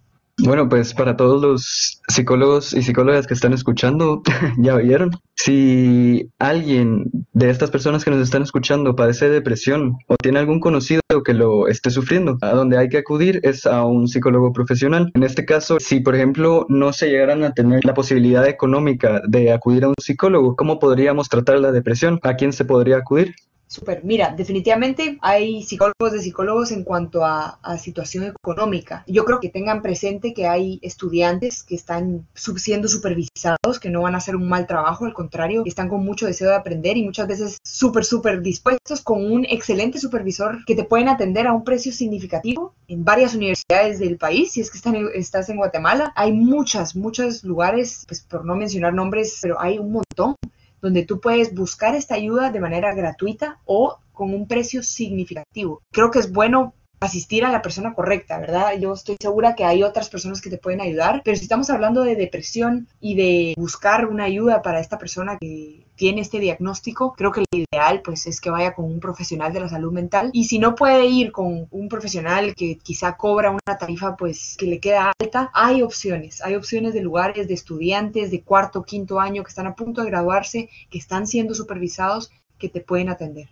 Bueno, 0.42 0.68
pues 0.68 0.94
para 0.94 1.16
todos 1.16 1.42
los 1.42 2.00
psicólogos 2.08 2.72
y 2.72 2.82
psicólogas 2.82 3.26
que 3.26 3.34
están 3.34 3.52
escuchando, 3.52 4.22
ya 4.58 4.76
vieron, 4.76 5.10
si 5.36 6.30
alguien 6.38 7.10
de 7.32 7.50
estas 7.50 7.70
personas 7.70 8.04
que 8.04 8.10
nos 8.10 8.20
están 8.20 8.42
escuchando 8.42 8.96
padece 8.96 9.28
depresión 9.28 9.98
o 10.06 10.16
tiene 10.16 10.38
algún 10.38 10.60
conocido 10.60 11.02
que 11.24 11.34
lo 11.34 11.68
esté 11.68 11.90
sufriendo, 11.90 12.38
a 12.40 12.52
donde 12.52 12.78
hay 12.78 12.88
que 12.88 12.98
acudir 12.98 13.40
es 13.42 13.66
a 13.66 13.84
un 13.84 14.08
psicólogo 14.08 14.52
profesional. 14.52 15.10
En 15.14 15.24
este 15.24 15.44
caso, 15.44 15.76
si 15.78 16.00
por 16.00 16.14
ejemplo 16.14 16.64
no 16.68 16.92
se 16.92 17.10
llegaran 17.10 17.44
a 17.44 17.52
tener 17.52 17.84
la 17.84 17.94
posibilidad 17.94 18.46
económica 18.46 19.20
de 19.26 19.52
acudir 19.52 19.84
a 19.84 19.88
un 19.88 19.94
psicólogo, 20.00 20.56
¿cómo 20.56 20.78
podríamos 20.78 21.28
tratar 21.28 21.58
la 21.58 21.72
depresión? 21.72 22.18
¿A 22.22 22.34
quién 22.34 22.52
se 22.52 22.64
podría 22.64 22.98
acudir? 22.98 23.34
Súper. 23.72 24.02
Mira, 24.02 24.34
definitivamente 24.36 25.16
hay 25.22 25.62
psicólogos 25.62 26.10
de 26.10 26.20
psicólogos 26.20 26.72
en 26.72 26.82
cuanto 26.82 27.24
a, 27.24 27.56
situación 27.78 28.24
económica. 28.24 29.04
Yo 29.06 29.24
creo 29.24 29.38
que 29.38 29.48
tengan 29.48 29.80
presente 29.80 30.34
que 30.34 30.48
hay 30.48 30.80
estudiantes 30.82 31.62
que 31.62 31.76
están 31.76 32.26
siendo 32.34 32.88
supervisados, 32.88 33.78
que 33.80 33.90
no 33.90 34.02
van 34.02 34.16
a 34.16 34.18
hacer 34.18 34.34
un 34.34 34.48
mal 34.48 34.66
trabajo, 34.66 35.04
al 35.04 35.14
contrario, 35.14 35.62
están 35.64 35.88
con 35.88 36.04
mucho 36.04 36.26
deseo 36.26 36.48
de 36.48 36.56
aprender 36.56 36.96
y 36.96 37.04
muchas 37.04 37.28
veces 37.28 37.58
súper, 37.64 38.04
súper 38.04 38.42
dispuestos 38.42 39.02
con 39.02 39.24
un 39.24 39.46
excelente 39.48 40.00
supervisor 40.00 40.64
que 40.64 40.74
te 40.74 40.82
pueden 40.82 41.08
atender 41.08 41.46
a 41.46 41.52
un 41.52 41.62
precio 41.62 41.92
significativo 41.92 42.74
en 42.88 43.04
varias 43.04 43.36
universidades 43.36 44.00
del 44.00 44.18
país. 44.18 44.50
Si 44.50 44.60
es 44.60 44.70
que 44.72 44.78
están, 44.78 44.96
estás 45.14 45.48
en 45.48 45.58
Guatemala, 45.58 46.12
hay 46.16 46.32
muchas, 46.32 46.96
muchos 46.96 47.44
lugares, 47.44 48.04
pues 48.08 48.22
por 48.22 48.44
no 48.44 48.56
mencionar 48.56 48.94
nombres, 48.94 49.38
pero 49.40 49.60
hay 49.60 49.78
un 49.78 49.92
montón 49.92 50.34
donde 50.80 51.04
tú 51.04 51.20
puedes 51.20 51.54
buscar 51.54 51.94
esta 51.94 52.14
ayuda 52.14 52.50
de 52.50 52.60
manera 52.60 52.94
gratuita 52.94 53.60
o 53.64 53.98
con 54.12 54.34
un 54.34 54.46
precio 54.46 54.82
significativo. 54.82 55.82
Creo 55.90 56.10
que 56.10 56.18
es 56.18 56.32
bueno 56.32 56.74
asistir 57.00 57.44
a 57.44 57.50
la 57.50 57.62
persona 57.62 57.94
correcta, 57.94 58.38
¿verdad? 58.38 58.78
Yo 58.78 58.92
estoy 58.92 59.16
segura 59.20 59.54
que 59.54 59.64
hay 59.64 59.82
otras 59.82 60.10
personas 60.10 60.40
que 60.40 60.50
te 60.50 60.58
pueden 60.58 60.82
ayudar, 60.82 61.22
pero 61.24 61.36
si 61.36 61.44
estamos 61.44 61.70
hablando 61.70 62.02
de 62.02 62.14
depresión 62.14 62.88
y 63.00 63.14
de 63.14 63.54
buscar 63.56 64.06
una 64.06 64.24
ayuda 64.24 64.62
para 64.62 64.80
esta 64.80 64.98
persona 64.98 65.38
que 65.38 65.86
tiene 65.96 66.20
este 66.20 66.40
diagnóstico, 66.40 67.14
creo 67.14 67.32
que 67.32 67.40
lo 67.40 67.58
ideal 67.58 68.02
pues 68.02 68.26
es 68.26 68.40
que 68.40 68.50
vaya 68.50 68.74
con 68.74 68.84
un 68.84 69.00
profesional 69.00 69.52
de 69.52 69.60
la 69.60 69.68
salud 69.68 69.92
mental 69.92 70.30
y 70.32 70.44
si 70.44 70.58
no 70.58 70.74
puede 70.74 71.06
ir 71.06 71.32
con 71.32 71.68
un 71.70 71.88
profesional 71.88 72.54
que 72.54 72.78
quizá 72.78 73.16
cobra 73.16 73.50
una 73.50 73.78
tarifa 73.78 74.16
pues 74.16 74.56
que 74.58 74.66
le 74.66 74.80
queda 74.80 75.12
alta, 75.18 75.50
hay 75.54 75.82
opciones, 75.82 76.42
hay 76.42 76.54
opciones 76.54 76.94
de 76.94 77.02
lugares 77.02 77.48
de 77.48 77.54
estudiantes 77.54 78.30
de 78.30 78.42
cuarto, 78.42 78.82
quinto 78.82 79.20
año 79.20 79.42
que 79.42 79.48
están 79.48 79.66
a 79.66 79.74
punto 79.74 80.02
de 80.02 80.10
graduarse, 80.10 80.68
que 80.90 80.98
están 80.98 81.26
siendo 81.26 81.54
supervisados, 81.54 82.30
que 82.58 82.68
te 82.68 82.80
pueden 82.80 83.08
atender. 83.08 83.48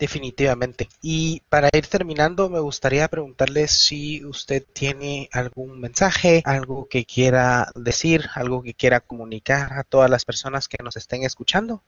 Definitivamente. 0.00 0.88
Y 1.02 1.42
para 1.50 1.68
ir 1.74 1.86
terminando, 1.86 2.48
me 2.48 2.58
gustaría 2.58 3.06
preguntarle 3.08 3.68
si 3.68 4.24
usted 4.24 4.64
tiene 4.72 5.28
algún 5.30 5.78
mensaje, 5.78 6.40
algo 6.46 6.88
que 6.88 7.04
quiera 7.04 7.70
decir, 7.74 8.24
algo 8.34 8.62
que 8.62 8.72
quiera 8.72 9.00
comunicar 9.00 9.74
a 9.74 9.84
todas 9.84 10.08
las 10.08 10.24
personas 10.24 10.68
que 10.68 10.82
nos 10.82 10.96
estén 10.96 11.22
escuchando. 11.24 11.82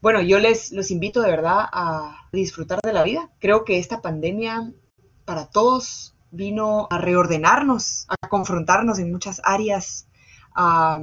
Bueno, 0.00 0.22
yo 0.22 0.38
les 0.38 0.72
los 0.72 0.90
invito 0.90 1.20
de 1.20 1.28
verdad 1.28 1.66
a 1.70 2.26
disfrutar 2.32 2.80
de 2.80 2.94
la 2.94 3.02
vida. 3.02 3.28
Creo 3.38 3.66
que 3.66 3.78
esta 3.78 4.00
pandemia 4.00 4.72
para 5.26 5.44
todos 5.44 6.14
vino 6.30 6.88
a 6.90 6.96
reordenarnos, 6.96 8.06
a 8.08 8.28
confrontarnos 8.28 8.98
en 8.98 9.12
muchas 9.12 9.42
áreas, 9.44 10.06
a 10.54 11.02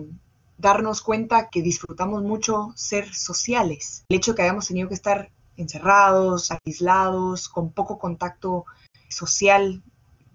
darnos 0.58 1.02
cuenta 1.02 1.50
que 1.50 1.62
disfrutamos 1.62 2.24
mucho 2.24 2.74
ser 2.76 3.14
sociales. 3.14 4.04
El 4.10 4.18
hecho 4.18 4.32
de 4.32 4.38
que 4.38 4.42
hayamos 4.42 4.68
tenido 4.68 4.88
que 4.88 4.96
estar 4.96 5.30
encerrados, 5.58 6.52
aislados, 6.52 7.50
con 7.50 7.72
poco 7.72 7.98
contacto 7.98 8.66
social 9.10 9.82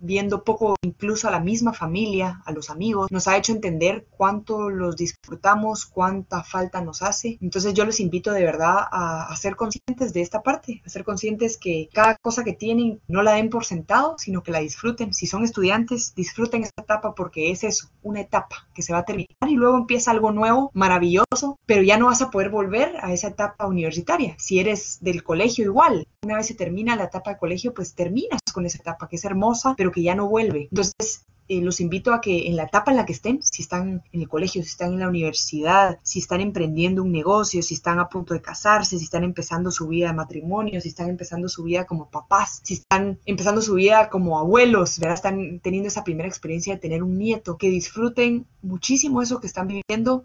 viendo 0.00 0.44
poco 0.44 0.76
incluso 0.82 1.28
a 1.28 1.30
la 1.30 1.40
misma 1.40 1.72
familia, 1.72 2.42
a 2.44 2.52
los 2.52 2.70
amigos, 2.70 3.10
nos 3.10 3.28
ha 3.28 3.36
hecho 3.36 3.52
entender 3.52 4.06
cuánto 4.10 4.70
los 4.70 4.96
disfrutamos, 4.96 5.86
cuánta 5.86 6.42
falta 6.42 6.80
nos 6.80 7.02
hace. 7.02 7.38
Entonces 7.40 7.74
yo 7.74 7.84
les 7.84 8.00
invito 8.00 8.32
de 8.32 8.44
verdad 8.44 8.76
a, 8.90 9.34
ser 9.36 9.56
conscientes 9.56 10.12
de 10.12 10.20
esta 10.20 10.42
parte, 10.42 10.82
a 10.84 10.88
ser 10.90 11.04
conscientes 11.04 11.56
que 11.56 11.88
cada 11.92 12.16
cosa 12.16 12.44
que 12.44 12.52
tienen 12.52 13.00
no 13.08 13.22
la 13.22 13.32
den 13.32 13.48
por 13.48 13.64
sentado, 13.64 14.16
sino 14.18 14.42
que 14.42 14.52
la 14.52 14.60
disfruten. 14.60 15.14
Si 15.14 15.26
son 15.26 15.44
estudiantes, 15.44 16.14
disfruten 16.14 16.62
esta 16.62 16.82
etapa 16.82 17.14
porque 17.14 17.50
es 17.50 17.64
eso, 17.64 17.88
una 18.02 18.20
etapa 18.20 18.68
que 18.74 18.82
se 18.82 18.92
va 18.92 19.00
a 19.00 19.04
terminar 19.04 19.48
y 19.48 19.54
luego 19.54 19.78
empieza 19.78 20.10
algo 20.10 20.32
nuevo, 20.32 20.70
maravilloso, 20.74 21.58
pero 21.66 21.82
ya 21.82 21.96
no 21.96 22.06
vas 22.06 22.22
a 22.22 22.30
poder 22.30 22.50
volver 22.50 22.96
a 23.00 23.12
esa 23.12 23.28
etapa 23.28 23.66
universitaria. 23.66 24.34
Si 24.38 24.58
eres 24.58 24.98
del 25.00 25.22
colegio 25.22 25.64
igual, 25.64 26.06
una 26.22 26.36
vez 26.36 26.46
se 26.46 26.54
termina 26.54 26.96
la 26.96 27.04
etapa 27.04 27.30
de 27.30 27.38
colegio, 27.38 27.72
pues 27.72 27.94
terminas 27.94 28.40
con 28.52 28.66
esa 28.66 28.78
etapa 28.78 29.08
que 29.08 29.16
es 29.16 29.24
hermosa, 29.24 29.74
pero 29.76 29.92
que 29.92 30.02
ya 30.02 30.14
no 30.14 30.28
vuelve. 30.28 30.68
Entonces, 30.70 31.26
eh, 31.50 31.60
los 31.62 31.80
invito 31.80 32.14
a 32.14 32.20
que 32.20 32.46
en 32.46 32.54
la 32.54 32.62
etapa 32.62 32.92
en 32.92 32.96
la 32.96 33.04
que 33.04 33.12
estén, 33.12 33.42
si 33.42 33.62
están 33.62 34.04
en 34.12 34.20
el 34.20 34.28
colegio, 34.28 34.62
si 34.62 34.68
están 34.68 34.92
en 34.92 35.00
la 35.00 35.08
universidad, 35.08 35.98
si 36.04 36.20
están 36.20 36.40
emprendiendo 36.40 37.02
un 37.02 37.10
negocio, 37.10 37.60
si 37.60 37.74
están 37.74 37.98
a 37.98 38.08
punto 38.08 38.34
de 38.34 38.40
casarse, 38.40 38.96
si 38.96 39.04
están 39.04 39.24
empezando 39.24 39.72
su 39.72 39.88
vida 39.88 40.06
de 40.06 40.14
matrimonio, 40.14 40.80
si 40.80 40.90
están 40.90 41.08
empezando 41.08 41.48
su 41.48 41.64
vida 41.64 41.86
como 41.86 42.08
papás, 42.08 42.60
si 42.62 42.74
están 42.74 43.18
empezando 43.26 43.62
su 43.62 43.74
vida 43.74 44.10
como 44.10 44.38
abuelos, 44.38 45.00
¿verdad? 45.00 45.16
están 45.16 45.58
teniendo 45.58 45.88
esa 45.88 46.04
primera 46.04 46.28
experiencia 46.28 46.74
de 46.74 46.80
tener 46.80 47.02
un 47.02 47.18
nieto, 47.18 47.58
que 47.58 47.68
disfruten 47.68 48.46
muchísimo 48.62 49.20
eso 49.20 49.40
que 49.40 49.48
están 49.48 49.66
viviendo, 49.66 50.22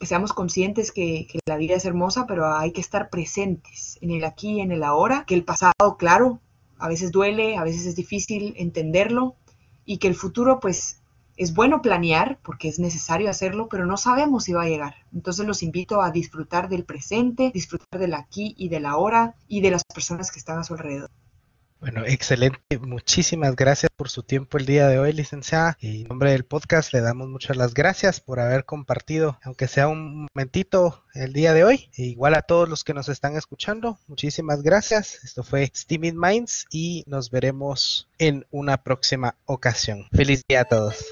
que 0.00 0.06
seamos 0.06 0.32
conscientes 0.32 0.90
que, 0.90 1.26
que 1.30 1.40
la 1.44 1.58
vida 1.58 1.74
es 1.74 1.84
hermosa, 1.84 2.26
pero 2.26 2.46
hay 2.56 2.72
que 2.72 2.80
estar 2.80 3.10
presentes 3.10 3.98
en 4.00 4.10
el 4.10 4.24
aquí 4.24 4.60
en 4.60 4.72
el 4.72 4.84
ahora, 4.84 5.24
que 5.26 5.34
el 5.34 5.44
pasado, 5.44 5.98
claro, 5.98 6.40
a 6.82 6.88
veces 6.88 7.12
duele, 7.12 7.56
a 7.56 7.62
veces 7.62 7.86
es 7.86 7.94
difícil 7.94 8.54
entenderlo 8.56 9.36
y 9.84 9.98
que 9.98 10.08
el 10.08 10.16
futuro 10.16 10.58
pues 10.58 11.00
es 11.36 11.54
bueno 11.54 11.80
planear 11.80 12.40
porque 12.42 12.68
es 12.68 12.80
necesario 12.80 13.30
hacerlo, 13.30 13.68
pero 13.70 13.86
no 13.86 13.96
sabemos 13.96 14.44
si 14.44 14.52
va 14.52 14.62
a 14.62 14.68
llegar. 14.68 14.96
Entonces 15.14 15.46
los 15.46 15.62
invito 15.62 16.02
a 16.02 16.10
disfrutar 16.10 16.68
del 16.68 16.84
presente, 16.84 17.52
disfrutar 17.54 18.00
del 18.00 18.14
aquí 18.14 18.54
y 18.58 18.68
del 18.68 18.86
ahora 18.86 19.36
y 19.46 19.60
de 19.60 19.70
las 19.70 19.84
personas 19.84 20.32
que 20.32 20.40
están 20.40 20.58
a 20.58 20.64
su 20.64 20.74
alrededor. 20.74 21.10
Bueno, 21.82 22.04
excelente. 22.06 22.60
Muchísimas 22.80 23.56
gracias 23.56 23.90
por 23.96 24.08
su 24.08 24.22
tiempo 24.22 24.56
el 24.56 24.66
día 24.66 24.86
de 24.86 25.00
hoy, 25.00 25.12
licenciada. 25.12 25.76
Y 25.80 26.02
en 26.02 26.08
nombre 26.08 26.30
del 26.30 26.44
podcast 26.44 26.92
le 26.92 27.00
damos 27.00 27.28
muchas 27.28 27.56
las 27.56 27.74
gracias 27.74 28.20
por 28.20 28.38
haber 28.38 28.64
compartido, 28.64 29.40
aunque 29.42 29.66
sea 29.66 29.88
un 29.88 30.28
momentito 30.32 31.02
el 31.12 31.32
día 31.32 31.52
de 31.54 31.64
hoy. 31.64 31.90
E 31.96 32.04
igual 32.04 32.36
a 32.36 32.42
todos 32.42 32.68
los 32.68 32.84
que 32.84 32.94
nos 32.94 33.08
están 33.08 33.36
escuchando, 33.36 33.98
muchísimas 34.06 34.62
gracias. 34.62 35.24
Esto 35.24 35.42
fue 35.42 35.72
Steaming 35.74 36.16
Minds 36.16 36.66
y 36.70 37.02
nos 37.08 37.32
veremos 37.32 38.08
en 38.16 38.46
una 38.52 38.84
próxima 38.84 39.34
ocasión. 39.46 40.06
Feliz 40.12 40.44
día 40.48 40.60
a 40.60 40.64
todos. 40.66 41.04